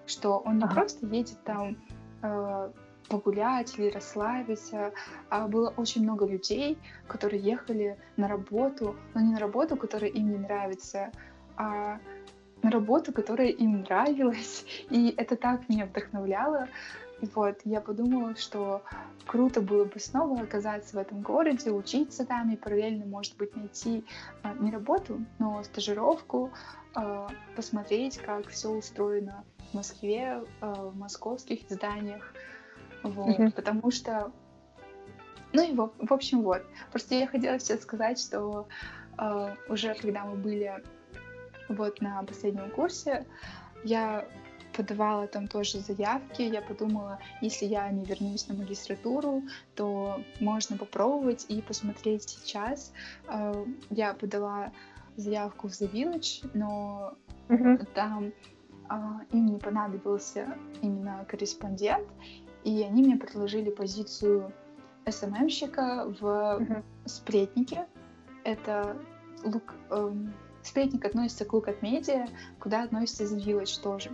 что 0.06 0.38
он 0.38 0.58
не 0.58 0.64
ага. 0.64 0.74
просто 0.74 1.06
едет 1.06 1.42
там 1.44 1.76
э, 2.22 2.72
погулять 3.08 3.78
или 3.78 3.90
расслабиться, 3.90 4.92
а 5.28 5.46
было 5.46 5.72
очень 5.76 6.02
много 6.02 6.26
людей, 6.26 6.78
которые 7.06 7.42
ехали 7.42 7.98
на 8.16 8.28
работу, 8.28 8.96
но 9.14 9.20
не 9.20 9.32
на 9.32 9.38
работу, 9.38 9.76
которая 9.76 10.10
им 10.10 10.30
не 10.30 10.38
нравится, 10.38 11.10
а 11.56 12.00
на 12.64 12.70
работу, 12.70 13.12
которая 13.12 13.48
им 13.48 13.82
нравилась, 13.82 14.64
и 14.90 15.14
это 15.16 15.36
так 15.36 15.68
меня 15.68 15.86
вдохновляло. 15.86 16.68
И 17.20 17.26
вот 17.34 17.60
я 17.64 17.80
подумала, 17.80 18.34
что 18.36 18.82
круто 19.26 19.60
было 19.60 19.84
бы 19.84 20.00
снова 20.00 20.40
оказаться 20.40 20.96
в 20.96 20.98
этом 20.98 21.20
городе, 21.20 21.70
учиться 21.70 22.26
там 22.26 22.50
и 22.50 22.56
параллельно, 22.56 23.06
может 23.06 23.36
быть, 23.36 23.54
найти 23.54 24.04
а, 24.42 24.54
не 24.54 24.70
работу, 24.70 25.24
но 25.38 25.62
стажировку, 25.62 26.50
а, 26.94 27.28
посмотреть, 27.54 28.18
как 28.18 28.48
все 28.48 28.70
устроено 28.70 29.44
в 29.70 29.74
Москве, 29.74 30.42
а, 30.60 30.90
в 30.90 30.96
московских 30.96 31.60
зданиях. 31.68 32.34
Вот, 33.02 33.38
mm-hmm. 33.38 33.52
потому 33.52 33.90
что 33.90 34.32
ну 35.52 35.62
и 35.62 35.72
в, 35.72 35.92
в 35.98 36.12
общем 36.12 36.42
вот. 36.42 36.62
Просто 36.90 37.14
я 37.14 37.26
хотела 37.26 37.60
сейчас 37.60 37.82
сказать, 37.82 38.18
что 38.18 38.66
уже 39.68 39.94
когда 39.94 40.24
мы 40.24 40.34
были 40.34 40.82
вот 41.68 42.00
на 42.00 42.22
последнем 42.22 42.70
курсе 42.70 43.24
я 43.84 44.26
подавала 44.76 45.26
там 45.26 45.46
тоже 45.46 45.78
заявки. 45.78 46.42
Я 46.42 46.60
подумала, 46.60 47.18
если 47.40 47.66
я 47.66 47.88
не 47.90 48.04
вернусь 48.04 48.48
на 48.48 48.54
магистратуру, 48.54 49.42
то 49.74 50.20
можно 50.40 50.76
попробовать 50.76 51.46
и 51.48 51.62
посмотреть 51.62 52.28
сейчас. 52.28 52.92
Э, 53.28 53.64
я 53.90 54.14
подала 54.14 54.72
заявку 55.16 55.68
в 55.68 55.72
The 55.72 55.90
Village, 55.90 56.50
но 56.54 57.16
mm-hmm. 57.48 57.88
там 57.94 58.32
а, 58.88 59.20
им 59.32 59.46
не 59.46 59.58
понадобился 59.58 60.56
именно 60.82 61.24
корреспондент, 61.28 62.08
и 62.64 62.82
они 62.82 63.04
мне 63.04 63.16
предложили 63.16 63.70
позицию 63.70 64.52
СММщика 65.06 66.06
в 66.20 66.24
mm-hmm. 66.24 66.82
сплетнике. 67.06 67.86
Это 68.42 68.96
лук, 69.44 69.74
эм, 69.90 70.34
Сплетник 70.64 71.04
относится 71.04 71.44
к 71.44 71.52
at 71.54 71.80
Media, 71.80 72.28
куда 72.58 72.82
относится 72.82 73.24
The 73.24 73.36
Village 73.36 73.80
тоже. 73.82 74.10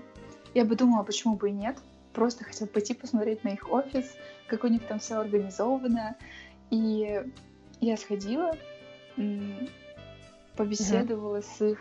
Я 0.52 0.64
бы 0.64 0.74
думала, 0.74 1.04
почему 1.04 1.36
бы 1.36 1.48
и 1.48 1.52
нет. 1.52 1.78
Просто 2.12 2.44
хотела 2.44 2.66
пойти 2.66 2.92
посмотреть 2.92 3.44
на 3.44 3.50
их 3.50 3.72
офис, 3.72 4.16
как 4.48 4.64
у 4.64 4.66
них 4.66 4.84
там 4.86 4.98
все 4.98 5.20
организовано. 5.20 6.16
И 6.70 7.24
я 7.80 7.96
сходила, 7.96 8.56
побеседовала 10.56 11.36
mm-hmm. 11.36 11.56
с 11.56 11.62
их 11.62 11.78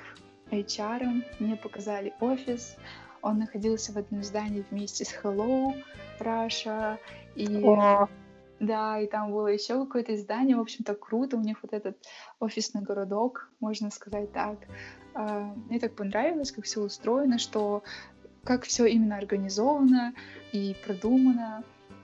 HR, 0.52 1.24
мне 1.40 1.56
показали 1.56 2.14
офис, 2.20 2.76
Он 3.22 3.40
находился 3.40 3.92
в 3.92 3.98
одном 3.98 4.24
здании 4.24 4.64
вместе 4.70 5.04
с 5.04 5.14
Hello 5.14 5.76
Russia. 6.20 6.98
И, 7.36 7.64
О, 7.64 8.08
да, 8.60 9.00
и 9.00 9.08
там 9.08 9.32
было 9.32 9.48
еще 9.48 9.86
какое-то 9.86 10.16
издание, 10.16 10.58
в 10.58 10.62
общем-то, 10.62 10.96
круто. 10.96 11.38
У 11.38 11.42
них 11.42 11.58
вот 11.62 11.74
этот 11.74 11.98
офисный 12.40 12.82
городок, 12.82 13.50
можно 13.60 13.90
сказать 13.90 14.32
так. 14.32 14.58
А, 15.14 15.54
Мне 15.70 15.80
так 15.80 15.96
понравилось, 15.96 16.52
как 16.52 16.66
все 16.66 16.82
устроено, 16.82 17.40
что 17.40 17.84
как 18.44 18.64
все 18.64 18.86
именно 18.86 19.18
организовано 19.18 20.14
и 20.52 20.76
продумано. 20.86 21.64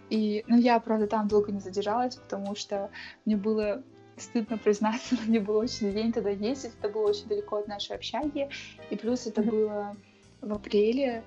И, 0.10 0.44
ну, 0.48 0.58
я, 0.58 0.80
правда, 0.80 1.08
там 1.08 1.28
долго 1.28 1.52
не 1.52 1.60
задержалась, 1.60 2.16
потому 2.16 2.56
что 2.56 2.90
мне 3.26 3.36
было 3.36 3.84
стыдно 4.18 4.58
признаться, 4.58 5.16
но 5.20 5.22
мне 5.28 5.40
было 5.40 5.60
очень 5.60 5.90
лень 5.90 6.14
тогда 6.14 6.30
ездить, 6.30 6.74
это 6.80 6.90
было 6.90 7.10
очень 7.10 7.28
далеко 7.28 7.58
от 7.58 7.68
нашей 7.68 7.96
общаги, 7.96 8.50
и 8.90 8.96
плюс 8.96 9.28
это 9.28 9.42
было 9.42 9.96
в 10.42 10.54
апреле, 10.54 11.24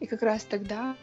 и 0.00 0.06
как 0.06 0.22
раз 0.22 0.44
тогда 0.44 0.96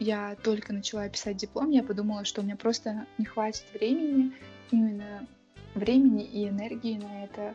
я 0.00 0.36
только 0.42 0.72
начала 0.72 1.08
писать 1.08 1.36
диплом, 1.36 1.70
я 1.70 1.82
подумала, 1.82 2.24
что 2.24 2.40
у 2.40 2.44
меня 2.44 2.56
просто 2.56 3.06
не 3.18 3.24
хватит 3.24 3.64
времени, 3.74 4.32
именно 4.70 5.26
времени 5.74 6.24
и 6.24 6.48
энергии 6.48 6.98
на 6.98 7.24
это. 7.24 7.54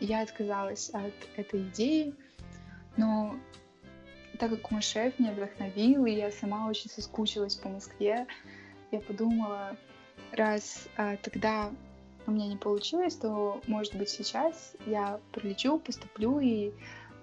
Я 0.00 0.22
отказалась 0.22 0.90
от 0.90 1.14
этой 1.36 1.62
идеи, 1.62 2.14
но 2.96 3.36
так 4.38 4.50
как 4.50 4.70
мой 4.70 4.82
шеф 4.82 5.18
меня 5.18 5.32
вдохновил, 5.32 6.04
и 6.04 6.12
я 6.12 6.30
сама 6.30 6.68
очень 6.68 6.90
соскучилась 6.90 7.54
по 7.54 7.68
Москве, 7.68 8.26
я 8.92 9.00
подумала, 9.00 9.76
раз 10.32 10.88
а, 10.96 11.16
тогда 11.16 11.70
у 12.26 12.30
меня 12.30 12.46
не 12.46 12.56
получилось, 12.56 13.14
то, 13.16 13.60
может 13.66 13.94
быть, 13.94 14.10
сейчас 14.10 14.74
я 14.86 15.20
прилечу, 15.32 15.78
поступлю 15.78 16.40
и 16.40 16.72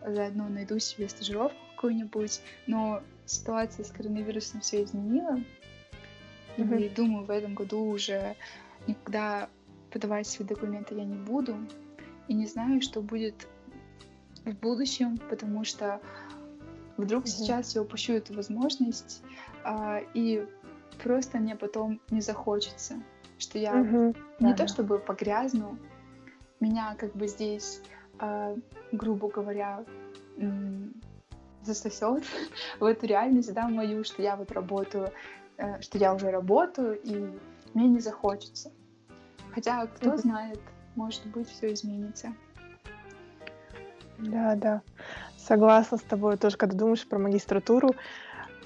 заодно 0.06 0.48
найду 0.50 0.80
себе 0.80 1.08
стажировку 1.08 1.58
какую-нибудь. 1.84 2.42
Но 2.66 3.02
ситуация 3.26 3.84
с 3.84 3.92
коронавирусом 3.92 4.62
все 4.62 4.84
изменила. 4.84 5.38
Мгм. 6.58 6.78
И 6.78 6.90
думаю, 6.90 7.26
в 7.26 7.30
этом 7.32 7.56
году 7.56 7.84
уже 7.84 8.36
никогда 8.88 9.50
подавать 9.92 10.28
свои 10.28 10.48
документы 10.48 10.96
я 10.96 11.04
не 11.04 11.16
буду. 11.16 11.58
И 12.30 12.34
не 12.34 12.48
знаю, 12.48 12.82
что 12.82 13.02
будет 13.02 13.48
в 14.46 14.54
будущем, 14.56 15.18
потому 15.30 15.66
что 15.66 16.00
вдруг 16.96 17.24
Мгм. 17.24 17.36
сейчас 17.36 17.76
я 17.76 17.82
упущу 17.82 18.14
эту 18.14 18.34
возможность, 18.34 19.22
а, 19.66 20.00
и 20.14 20.46
просто 21.04 21.38
мне 21.38 21.56
потом 21.56 22.00
не 22.12 22.22
захочется, 22.22 22.96
что 23.40 23.60
я 23.60 23.74
мгм, 23.74 24.16
не 24.40 24.52
да, 24.52 24.54
то 24.54 24.68
чтобы 24.68 25.00
погрязну, 25.00 25.78
меня 26.60 26.96
как 26.96 27.14
бы 27.16 27.28
здесь, 27.28 27.82
а, 28.20 28.56
грубо 28.92 29.28
говоря, 29.28 29.84
м, 30.38 31.03
засосет 31.66 32.24
в 32.80 32.86
эту 32.86 33.06
реальность, 33.06 33.54
да, 33.54 33.68
мою, 33.68 34.04
что 34.04 34.22
я 34.22 34.36
вот 34.36 34.52
работаю, 34.52 35.12
э, 35.58 35.82
что 35.82 35.98
я 35.98 36.14
уже 36.14 36.30
работаю, 36.32 37.00
и 37.02 37.40
мне 37.74 37.88
не 37.88 38.00
захочется. 38.00 38.72
Хотя, 39.54 39.86
кто 39.88 40.12
Мгм. 40.12 40.18
знает, 40.18 40.60
может 40.96 41.26
быть, 41.28 41.50
все 41.50 41.74
изменится. 41.74 42.34
Да, 44.20 44.56
да. 44.56 44.82
Согласна 45.38 45.98
с 45.98 46.02
тобой. 46.02 46.38
Тоже, 46.38 46.58
когда 46.58 46.78
думаешь 46.78 47.08
про 47.08 47.20
магистратуру, 47.20 47.90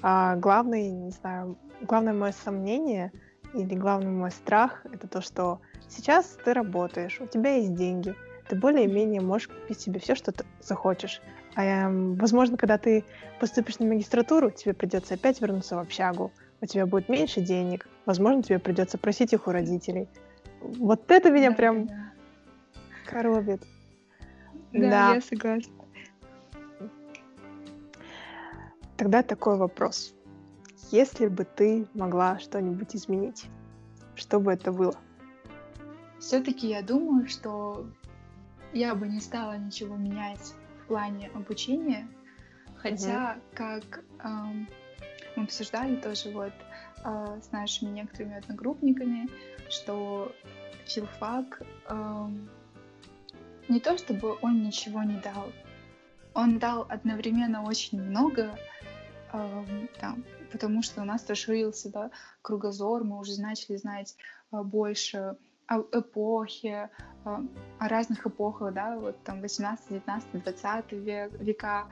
а, 0.02 0.36
главный, 0.36 0.90
не 0.90 1.10
знаю, 1.10 1.58
главное 1.82 2.12
мое 2.12 2.32
сомнение 2.32 3.12
или 3.54 3.74
главный 3.74 4.10
мой 4.10 4.30
страх 4.30 4.84
это 4.92 5.08
то, 5.08 5.20
что 5.20 5.60
сейчас 5.88 6.38
ты 6.44 6.52
работаешь, 6.52 7.20
у 7.20 7.26
тебя 7.26 7.56
есть 7.56 7.74
деньги, 7.74 8.14
ты 8.48 8.56
более-менее 8.56 9.20
можешь 9.20 9.48
купить 9.48 9.80
себе 9.80 10.00
все, 10.00 10.14
что 10.14 10.32
ты 10.32 10.44
захочешь. 10.60 11.20
А, 11.54 11.64
эм, 11.64 12.14
возможно, 12.16 12.56
когда 12.56 12.78
ты 12.78 13.04
поступишь 13.40 13.78
на 13.78 13.86
магистратуру, 13.86 14.50
тебе 14.50 14.74
придется 14.74 15.14
опять 15.14 15.40
вернуться 15.40 15.76
в 15.76 15.80
общагу, 15.80 16.32
у 16.60 16.66
тебя 16.66 16.86
будет 16.86 17.08
меньше 17.08 17.40
денег, 17.40 17.86
возможно, 18.06 18.42
тебе 18.42 18.58
придется 18.58 18.98
просить 18.98 19.32
их 19.32 19.46
у 19.46 19.50
родителей. 19.50 20.08
Вот 20.60 21.10
это 21.10 21.30
меня 21.30 21.50
Да, 21.50 21.56
прям 21.56 21.86
да, 21.86 22.12
коробит. 23.06 23.60
да. 24.72 24.80
Да, 24.80 24.90
Да. 24.90 25.14
я 25.14 25.20
согласна. 25.20 25.72
Тогда 28.96 29.22
такой 29.22 29.56
вопрос. 29.56 30.14
Если 30.90 31.28
бы 31.28 31.44
ты 31.44 31.86
могла 31.94 32.38
что-нибудь 32.38 32.96
изменить, 32.96 33.46
что 34.16 34.40
бы 34.40 34.52
это 34.52 34.72
было? 34.72 34.94
Все-таки 36.18 36.68
я 36.68 36.82
думаю, 36.82 37.28
что 37.28 37.86
я 38.72 38.94
бы 38.94 39.08
не 39.08 39.20
стала 39.20 39.56
ничего 39.56 39.96
менять 39.96 40.54
в 40.82 40.88
плане 40.88 41.30
обучения, 41.34 42.08
хотя, 42.76 43.38
как 43.54 44.04
эм, 44.24 44.68
мы 45.36 45.44
обсуждали 45.44 45.96
тоже 45.96 46.30
вот 46.30 46.52
э, 47.04 47.40
с 47.42 47.52
нашими 47.52 47.90
некоторыми 47.90 48.38
одногруппниками, 48.38 49.28
что 49.68 50.32
филфак 50.86 51.62
эм, 51.88 52.48
не 53.68 53.80
то 53.80 53.98
чтобы 53.98 54.38
он 54.42 54.62
ничего 54.62 55.02
не 55.02 55.20
дал, 55.20 55.52
он 56.34 56.58
дал 56.58 56.86
одновременно 56.88 57.64
очень 57.64 58.00
много, 58.00 58.56
эм, 59.32 59.88
там, 60.00 60.24
потому 60.52 60.82
что 60.82 61.02
у 61.02 61.04
нас 61.04 61.28
расширился 61.28 61.90
да, 61.90 62.10
кругозор, 62.42 63.04
мы 63.04 63.18
уже 63.18 63.40
начали 63.40 63.76
знать 63.76 64.16
э, 64.52 64.62
больше 64.62 65.36
о 65.68 65.82
эпохе, 65.92 66.90
э, 67.24 67.36
о 67.78 67.88
разных 67.88 68.26
эпохах, 68.26 68.72
да, 68.72 68.96
вот 68.96 69.22
там 69.22 69.40
18, 69.42 69.90
19, 69.90 70.42
20 70.42 70.92
век, 70.92 71.32
века. 71.40 71.86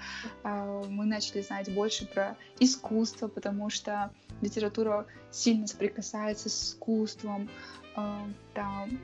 Э, 0.44 0.82
Мы 0.88 1.04
начали 1.04 1.42
знать 1.42 1.72
больше 1.74 2.06
про 2.06 2.36
искусство, 2.58 3.28
потому 3.28 3.70
что 3.70 4.10
литература 4.40 5.06
сильно 5.30 5.66
соприкасается 5.66 6.48
с 6.48 6.70
искусством. 6.70 7.48
Э, 7.96 8.18
Там 8.54 8.98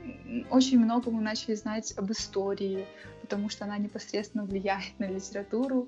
очень 0.49 0.79
много 0.79 1.11
мы 1.11 1.21
начали 1.21 1.53
знать 1.55 1.93
об 1.97 2.11
истории, 2.11 2.87
потому 3.21 3.49
что 3.49 3.65
она 3.65 3.77
непосредственно 3.77 4.43
влияет 4.43 4.99
на 4.99 5.05
литературу. 5.05 5.87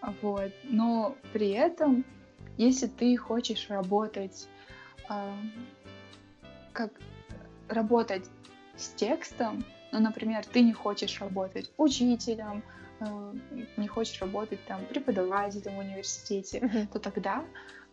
А, 0.00 0.14
Вот. 0.22 0.52
Но 0.64 1.16
при 1.32 1.50
этом, 1.50 2.04
если 2.56 2.86
ты 2.86 3.16
хочешь 3.16 3.68
работать 3.70 4.48
а, 5.08 5.34
как 6.72 6.92
работать 7.70 8.24
с 8.76 8.88
текстом, 8.88 9.64
ну, 9.92 10.00
например, 10.00 10.44
ты 10.44 10.60
не 10.60 10.72
хочешь 10.72 11.20
работать 11.20 11.70
учителем, 11.76 12.62
э, 13.00 13.34
не 13.76 13.88
хочешь 13.88 14.20
работать 14.20 14.64
там 14.66 14.84
преподавателем 14.86 15.76
в 15.76 15.78
университете, 15.78 16.88
то 16.92 16.98
тогда 16.98 17.44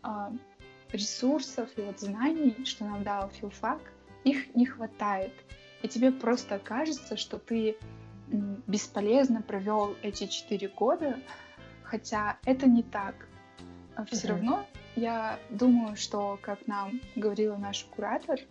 а, 0.04 0.32
ресурсов 0.92 1.70
и 1.78 1.82
вот 1.82 2.00
знаний, 2.00 2.56
что 2.66 2.86
нам 2.86 3.04
дал 3.04 3.30
филфак, 3.30 3.80
их 4.24 4.56
не 4.56 4.66
хватает. 4.66 5.34
И 5.82 5.88
тебе 5.88 6.12
просто 6.12 6.60
кажется, 6.60 7.18
что 7.18 7.40
ты 7.40 7.78
бесполезно 8.68 9.42
провел 9.42 9.96
эти 10.02 10.28
четыре 10.28 10.68
года, 10.68 11.20
хотя 11.84 12.38
это 12.46 12.68
не 12.68 12.84
так. 12.84 13.16
Все 14.12 14.28
Мгм. 14.28 14.36
равно 14.36 14.66
я 14.96 15.40
думаю, 15.50 15.96
что, 15.96 16.38
как 16.42 16.68
нам 16.68 17.00
говорила 17.16 17.56
наш 17.56 17.84
куратор 17.86 18.40
э, 18.40 18.44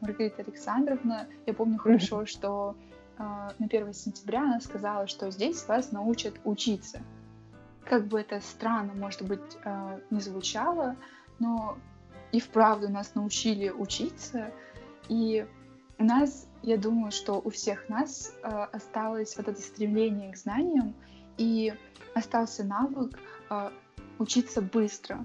Маргарита 0.00 0.42
Александровна, 0.42 1.26
я 1.46 1.54
помню 1.54 1.78
хорошо, 1.78 2.26
что 2.26 2.76
э, 3.18 3.22
на 3.22 3.66
1 3.66 3.92
сентября 3.92 4.42
она 4.42 4.60
сказала, 4.60 5.06
что 5.06 5.30
здесь 5.30 5.66
вас 5.68 5.92
научат 5.92 6.34
учиться. 6.44 7.00
Как 7.84 8.06
бы 8.06 8.20
это 8.20 8.40
странно, 8.40 8.94
может 8.94 9.22
быть, 9.22 9.40
э, 9.64 10.00
не 10.10 10.20
звучало, 10.20 10.96
но 11.38 11.76
и 12.32 12.40
вправду 12.40 12.88
нас 12.88 13.14
научили 13.14 13.70
учиться, 13.70 14.50
и 15.08 15.46
у 15.98 16.04
нас, 16.04 16.48
я 16.62 16.76
думаю, 16.76 17.12
что 17.12 17.40
у 17.44 17.50
всех 17.50 17.88
нас 17.88 18.34
э, 18.42 18.48
осталось 18.48 19.36
вот 19.36 19.48
это 19.48 19.60
стремление 19.60 20.32
к 20.32 20.36
знаниям, 20.36 20.94
и 21.36 21.72
остался 22.14 22.64
навык 22.64 23.18
э, 23.50 23.70
учиться 24.18 24.62
быстро, 24.62 25.24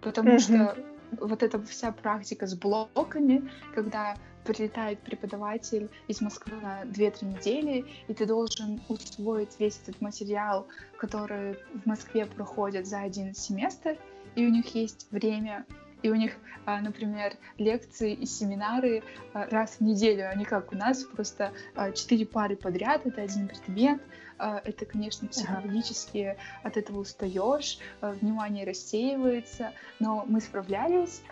потому 0.00 0.38
что 0.38 0.76
вот 1.12 1.42
эта 1.42 1.62
вся 1.64 1.92
практика 1.92 2.46
с 2.46 2.54
блоками, 2.54 3.50
когда 3.74 4.16
прилетает 4.44 5.00
преподаватель 5.00 5.90
из 6.08 6.20
Москвы 6.20 6.56
на 6.60 6.84
2-3 6.84 7.24
недели, 7.24 7.84
и 8.08 8.14
ты 8.14 8.26
должен 8.26 8.80
усвоить 8.88 9.58
весь 9.58 9.80
этот 9.82 10.00
материал, 10.00 10.66
который 10.98 11.54
в 11.74 11.86
Москве 11.86 12.26
проходит 12.26 12.86
за 12.86 13.00
один 13.00 13.34
семестр, 13.34 13.98
и 14.36 14.46
у 14.46 14.50
них 14.50 14.74
есть 14.74 15.08
время, 15.10 15.66
и 16.02 16.10
у 16.10 16.14
них, 16.14 16.32
а, 16.64 16.80
например, 16.80 17.34
лекции 17.58 18.12
и 18.12 18.26
семинары 18.26 19.02
а, 19.32 19.46
раз 19.46 19.76
в 19.76 19.80
неделю, 19.80 20.28
они 20.30 20.44
как 20.44 20.72
у 20.72 20.76
нас, 20.76 21.04
просто 21.04 21.52
а, 21.74 21.92
четыре 21.92 22.26
пары 22.26 22.56
подряд, 22.56 23.06
это 23.06 23.22
один 23.22 23.48
предмет, 23.48 24.00
это, 24.38 24.84
конечно, 24.84 25.28
психологически 25.28 26.36
от 26.62 26.76
этого 26.76 27.00
устаешь, 27.00 27.78
внимание 28.02 28.66
рассеивается, 28.66 29.72
но 29.98 30.26
мы 30.28 30.42
справлялись, 30.42 31.22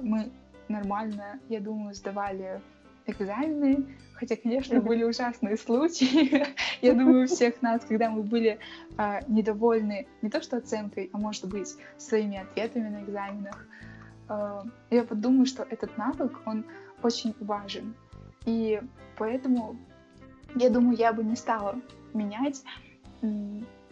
мы 0.00 0.32
нормально, 0.68 1.40
я 1.50 1.60
думаю, 1.60 1.94
сдавали 1.94 2.62
экзамены, 3.04 3.86
хотя, 4.14 4.36
конечно, 4.36 4.80
были 4.80 5.04
ужасные 5.04 5.56
случаи. 5.56 6.46
Я 6.82 6.94
думаю, 6.94 7.24
у 7.24 7.26
всех 7.26 7.60
нас, 7.62 7.84
когда 7.84 8.10
мы 8.10 8.22
были 8.22 8.58
а, 8.96 9.20
недовольны 9.28 10.06
не 10.22 10.30
то 10.30 10.42
что 10.42 10.58
оценкой, 10.58 11.10
а 11.12 11.18
может 11.18 11.46
быть 11.48 11.74
своими 11.96 12.38
ответами 12.38 12.88
на 12.88 13.04
экзаменах, 13.04 13.66
а, 14.28 14.64
я 14.90 15.04
подумаю, 15.04 15.46
что 15.46 15.62
этот 15.62 15.96
навык, 15.96 16.40
он 16.46 16.64
очень 17.02 17.34
важен. 17.40 17.94
И 18.44 18.80
поэтому, 19.16 19.76
я 20.54 20.70
думаю, 20.70 20.96
я 20.96 21.12
бы 21.12 21.24
не 21.24 21.36
стала 21.36 21.76
менять 22.14 22.62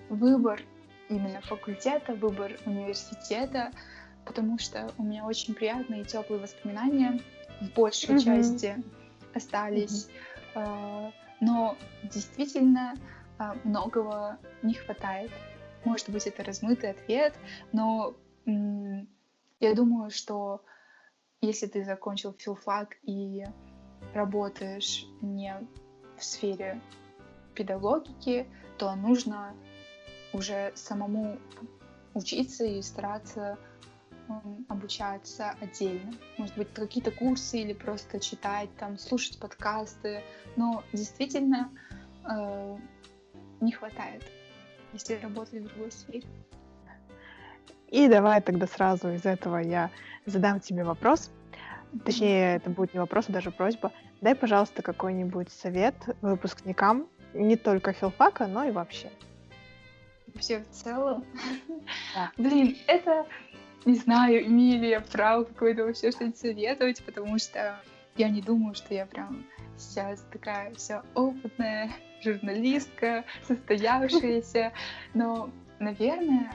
выбор 0.08 0.60
именно 1.08 1.40
факультета, 1.42 2.14
выбор 2.14 2.52
университета, 2.64 3.70
потому 4.24 4.58
что 4.58 4.90
у 4.98 5.02
меня 5.02 5.24
очень 5.24 5.54
приятные 5.54 6.02
и 6.02 6.04
теплые 6.04 6.40
воспоминания 6.40 7.20
в 7.60 7.74
большей 7.74 8.16
mm-hmm. 8.16 8.24
части 8.24 8.84
остались. 9.34 10.08
Mm-hmm. 10.54 11.12
Но 11.40 11.76
действительно 12.02 12.94
а, 13.38 13.54
многого 13.64 14.38
не 14.62 14.74
хватает. 14.74 15.30
Может 15.84 16.08
быть, 16.08 16.26
это 16.26 16.42
размытый 16.42 16.90
ответ, 16.90 17.34
но 17.72 18.16
я 19.60 19.74
думаю, 19.74 20.10
что 20.10 20.64
если 21.40 21.66
ты 21.66 21.84
закончил 21.84 22.32
филфак 22.32 22.96
и 23.02 23.44
работаешь 24.14 25.06
не 25.20 25.54
в 26.16 26.24
сфере 26.24 26.80
педагогики, 27.54 28.46
то 28.78 28.94
нужно 28.94 29.54
уже 30.32 30.72
самому 30.74 31.38
учиться 32.14 32.64
и 32.64 32.82
стараться 32.82 33.58
обучаться 34.68 35.54
отдельно. 35.60 36.12
Может 36.36 36.56
быть, 36.56 36.72
какие-то 36.72 37.10
курсы 37.10 37.60
или 37.60 37.72
просто 37.72 38.18
читать, 38.18 38.68
там, 38.76 38.98
слушать 38.98 39.38
подкасты. 39.38 40.22
Но 40.56 40.82
действительно 40.92 41.70
э, 42.28 42.76
не 43.60 43.72
хватает, 43.72 44.24
если 44.92 45.14
работать 45.14 45.62
в 45.62 45.68
другой 45.68 45.92
сфере. 45.92 46.26
И 47.88 48.08
давай 48.08 48.40
тогда 48.40 48.66
сразу 48.66 49.10
из 49.10 49.24
этого 49.24 49.58
я 49.58 49.90
задам 50.26 50.60
тебе 50.60 50.84
вопрос. 50.84 51.30
Точнее, 52.04 52.56
это 52.56 52.70
будет 52.70 52.94
не 52.94 53.00
вопрос, 53.00 53.26
а 53.28 53.32
даже 53.32 53.50
просьба. 53.50 53.92
Дай, 54.20 54.34
пожалуйста, 54.34 54.82
какой-нибудь 54.82 55.50
совет 55.50 55.94
выпускникам 56.20 57.08
не 57.32 57.56
только 57.56 57.92
филфака, 57.92 58.46
но 58.46 58.64
и 58.64 58.70
вообще. 58.70 59.10
Вообще 60.34 60.60
в 60.60 60.70
целом? 60.70 61.24
Да. 62.14 62.32
Блин, 62.36 62.76
это, 62.86 63.26
не 63.84 63.94
знаю, 63.94 64.46
имею 64.46 64.80
ли 64.80 64.88
я 64.90 65.00
право 65.00 65.44
какое-то 65.44 65.84
вообще 65.84 66.10
что-нибудь 66.10 66.38
советовать, 66.38 67.02
потому 67.04 67.38
что 67.38 67.80
я 68.16 68.28
не 68.28 68.40
думаю, 68.40 68.74
что 68.74 68.94
я 68.94 69.06
прям 69.06 69.44
сейчас 69.76 70.24
такая 70.32 70.74
вся 70.74 71.02
опытная 71.14 71.90
журналистка, 72.22 73.24
состоявшаяся, 73.46 74.72
но, 75.14 75.50
наверное, 75.78 76.50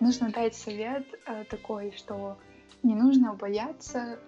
нужно 0.00 0.30
дать 0.30 0.54
совет 0.54 1.06
э, 1.26 1.44
такой, 1.44 1.92
что 1.96 2.38
не 2.82 2.94
нужно 2.94 3.34
бояться 3.34 4.18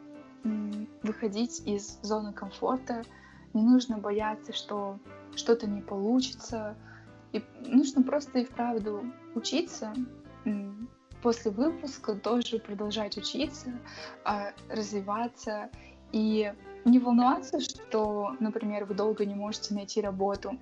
выходить 1.03 1.61
из 1.67 1.99
зоны 2.01 2.33
комфорта, 2.33 3.03
не 3.53 3.63
нужно 3.63 3.99
бояться, 3.99 4.55
что 4.55 4.99
что-то 5.37 5.69
не 5.69 5.83
получится. 5.83 6.77
И 7.33 7.45
нужно 7.61 8.03
просто 8.03 8.41
и 8.41 8.45
вправду 8.45 9.05
учиться, 9.35 9.93
после 11.23 11.51
выпуска 11.51 12.15
тоже 12.15 12.59
продолжать 12.59 13.17
учиться, 13.17 13.73
а, 14.25 14.53
развиваться 14.69 15.71
и 16.13 16.53
не 16.85 16.99
волноваться, 16.99 17.61
что, 17.61 18.35
например, 18.41 18.87
вы 18.87 18.95
долго 18.95 19.25
не 19.25 19.35
можете 19.35 19.75
найти 19.75 20.01
работу, 20.01 20.59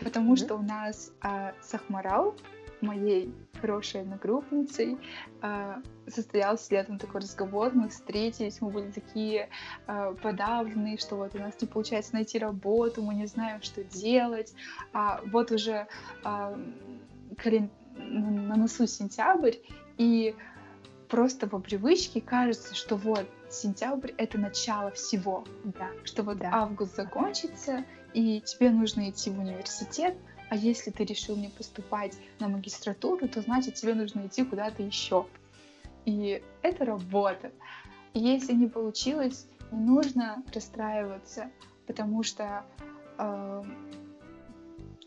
потому 0.00 0.34
mm-hmm. 0.34 0.44
что 0.44 0.56
у 0.56 0.62
нас 0.62 1.12
а, 1.22 1.54
Сахмарал 1.62 2.34
моей 2.82 3.34
хорошей 3.60 4.02
одногруппницей. 4.02 4.98
А, 5.42 5.80
состоялся 6.06 6.74
летом 6.74 6.98
такой 6.98 7.20
разговор, 7.20 7.72
мы 7.74 7.88
встретились, 7.88 8.60
мы 8.60 8.70
были 8.70 8.90
такие 8.90 9.48
а, 9.86 10.12
подавленные, 10.12 10.98
что 10.98 11.16
вот 11.16 11.34
у 11.34 11.38
нас 11.38 11.54
не 11.60 11.66
получается 11.66 12.14
найти 12.14 12.38
работу, 12.38 13.02
мы 13.02 13.14
не 13.14 13.26
знаем, 13.26 13.62
что 13.62 13.84
делать. 13.84 14.54
А 14.92 15.20
вот 15.26 15.50
уже 15.50 15.86
а, 16.24 16.58
на 17.96 18.56
носу 18.56 18.86
сентябрь, 18.86 19.54
и 19.96 20.34
просто 21.08 21.48
по 21.48 21.58
привычке 21.58 22.20
кажется, 22.20 22.74
что 22.74 22.96
вот 22.96 23.26
сентябрь— 23.50 24.12
это 24.18 24.38
начало 24.38 24.90
всего, 24.92 25.44
да. 25.64 25.88
что 26.04 26.22
вот 26.22 26.38
да. 26.38 26.50
август 26.52 26.96
закончится, 26.96 27.84
и 28.14 28.40
тебе 28.40 28.70
нужно 28.70 29.10
идти 29.10 29.30
в 29.30 29.38
университет, 29.38 30.16
а 30.50 30.56
если 30.56 30.90
ты 30.90 31.04
решил 31.04 31.36
не 31.36 31.48
поступать 31.48 32.16
на 32.40 32.48
магистратуру, 32.48 33.28
то 33.28 33.40
значит 33.42 33.74
тебе 33.74 33.94
нужно 33.94 34.26
идти 34.26 34.44
куда-то 34.44 34.82
еще. 34.82 35.26
И 36.04 36.42
это 36.62 36.84
работа. 36.84 37.52
И 38.14 38.20
если 38.20 38.54
не 38.54 38.66
получилось, 38.66 39.46
не 39.70 39.80
нужно 39.80 40.42
расстраиваться, 40.54 41.50
потому 41.86 42.22
что 42.22 42.64
э, 43.18 43.62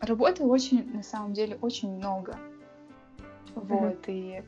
работы 0.00 0.44
очень, 0.44 0.94
на 0.94 1.02
самом 1.02 1.32
деле, 1.32 1.58
очень 1.60 1.96
много. 1.96 2.38
Mm-hmm. 3.54 3.66
Вот, 3.66 4.08
и 4.08 4.44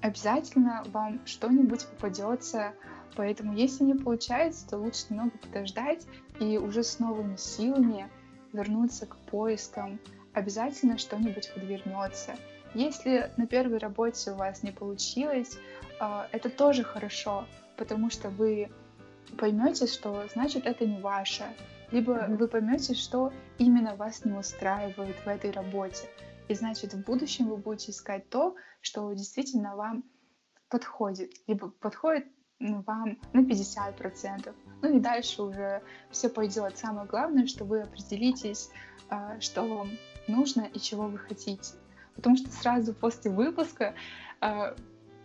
обязательно 0.00 0.84
вам 0.92 1.26
что-нибудь 1.26 1.86
попадется. 1.86 2.74
Поэтому, 3.16 3.54
если 3.54 3.84
не 3.84 3.94
получается, 3.94 4.68
то 4.68 4.78
лучше 4.78 5.06
немного 5.10 5.32
подождать 5.38 6.06
и 6.38 6.58
уже 6.58 6.84
с 6.84 6.98
новыми 6.98 7.36
силами 7.36 8.08
вернуться 8.52 9.06
к 9.06 9.16
поискам 9.16 9.98
обязательно 10.36 10.98
что-нибудь 10.98 11.50
подвернется. 11.54 12.36
Если 12.74 13.32
на 13.38 13.46
первой 13.46 13.78
работе 13.78 14.32
у 14.32 14.34
вас 14.34 14.62
не 14.62 14.70
получилось, 14.70 15.56
а, 15.98 16.28
это 16.30 16.50
тоже 16.50 16.84
хорошо, 16.84 17.46
потому 17.78 18.10
что 18.10 18.28
вы 18.28 18.70
поймете, 19.38 19.86
что 19.86 20.26
значит 20.34 20.66
это 20.66 20.84
не 20.84 21.00
ваше, 21.00 21.44
либо 21.90 22.12
mm-hmm. 22.12 22.36
вы 22.36 22.48
поймете, 22.48 22.94
что 22.94 23.32
именно 23.56 23.96
вас 23.96 24.26
не 24.26 24.32
устраивает 24.32 25.16
в 25.24 25.26
этой 25.26 25.52
работе. 25.52 26.06
И 26.48 26.54
значит, 26.54 26.92
в 26.92 27.02
будущем 27.02 27.48
вы 27.48 27.56
будете 27.56 27.92
искать 27.92 28.28
то, 28.28 28.56
что 28.82 29.10
действительно 29.14 29.74
вам 29.74 30.04
подходит, 30.68 31.32
либо 31.46 31.70
подходит 31.70 32.26
вам 32.60 33.18
на 33.32 33.40
50%. 33.40 34.54
Ну 34.82 34.96
и 34.96 35.00
дальше 35.00 35.42
уже 35.42 35.82
все 36.10 36.28
пойдет. 36.28 36.76
Самое 36.76 37.06
главное, 37.08 37.46
что 37.46 37.64
вы 37.64 37.80
определитесь, 37.80 38.68
а, 39.08 39.40
что 39.40 39.86
нужно 40.28 40.68
и 40.72 40.78
чего 40.78 41.08
вы 41.08 41.18
хотите. 41.18 41.74
Потому 42.14 42.36
что 42.36 42.50
сразу 42.50 42.94
после 42.94 43.30
выпуска 43.30 43.94
э, 44.40 44.74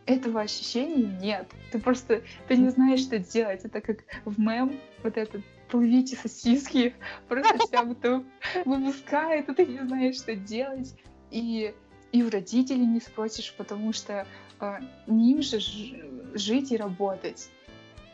этого 0.05 0.41
ощущения 0.41 1.17
нет. 1.21 1.49
Ты 1.71 1.79
просто 1.79 2.21
ты 2.47 2.57
не 2.57 2.69
знаешь, 2.69 3.01
что 3.01 3.17
делать. 3.17 3.63
Это 3.63 3.81
как 3.81 3.99
в 4.25 4.39
мем 4.39 4.79
вот 5.03 5.17
этот 5.17 5.43
плывите 5.69 6.17
сосиски, 6.17 6.93
просто 7.29 7.57
вся 7.65 7.83
вот 7.83 8.25
выпускает, 8.65 9.49
и 9.49 9.53
ты 9.53 9.65
не 9.65 9.79
знаешь, 9.79 10.17
что 10.17 10.35
делать. 10.35 10.93
И, 11.31 11.73
и 12.11 12.23
у 12.23 12.29
родителей 12.29 12.85
не 12.85 12.99
спросишь, 12.99 13.53
потому 13.57 13.93
что 13.93 14.27
э, 14.59 14.79
не 15.07 15.31
им 15.31 15.41
же 15.41 15.59
жить 16.33 16.71
и 16.73 16.77
работать. 16.77 17.49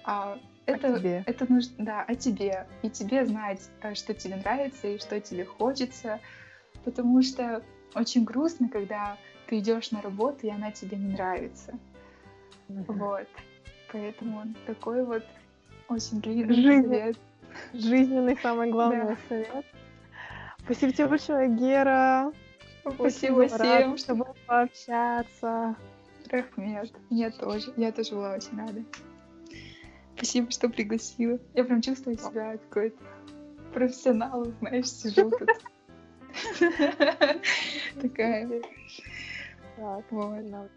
А 0.03 0.37
это, 0.67 0.99
тебе. 0.99 1.23
это 1.25 1.51
нужно, 1.51 1.73
да, 1.83 2.03
о 2.03 2.15
тебе. 2.15 2.67
И 2.83 2.89
тебе 2.89 3.25
знать, 3.25 3.61
что 3.95 4.13
тебе 4.13 4.35
нравится 4.35 4.87
и 4.87 4.99
что 4.99 5.19
тебе 5.19 5.45
хочется 5.45 6.19
потому 6.87 7.21
что 7.21 7.61
очень 7.95 8.23
грустно, 8.23 8.69
когда 8.69 9.17
ты 9.47 9.59
идешь 9.59 9.91
на 9.91 10.01
работу, 10.01 10.47
и 10.47 10.49
она 10.49 10.71
тебе 10.71 10.95
не 10.95 11.11
нравится. 11.11 11.77
Mm-hmm. 12.69 12.93
Вот. 12.93 13.27
Поэтому 13.91 14.45
такой 14.65 15.03
вот 15.03 15.23
очень 15.89 16.21
длинный 16.21 16.55
Жизнь... 16.55 16.83
совет. 16.83 17.17
Жизненный 17.73 18.37
самый 18.37 18.71
главный 18.71 19.03
да. 19.03 19.17
совет. 19.27 19.65
Спасибо 20.59 20.93
тебе 20.93 21.07
большое, 21.07 21.49
Гера. 21.49 22.31
Спасибо 22.89 23.47
всем, 23.49 23.97
чтобы 23.97 24.27
пообщаться. 24.45 25.75
Рахмет. 26.29 26.93
Я 27.09 27.31
тоже. 27.31 27.73
Я 27.75 27.91
тоже 27.91 28.15
была 28.15 28.33
очень 28.35 28.57
рада. 28.57 28.81
Спасибо, 30.15 30.51
что 30.51 30.69
пригласила. 30.69 31.37
Я 31.53 31.65
прям 31.65 31.81
чувствую 31.81 32.17
себя 32.17 32.57
какой-то 32.69 33.03
профессионалом, 33.73 34.55
знаешь, 34.61 34.89
сижу 34.89 35.29
тут. 35.29 35.49
Такая. 38.01 38.61
Так, 39.75 40.03
вот. 40.11 40.71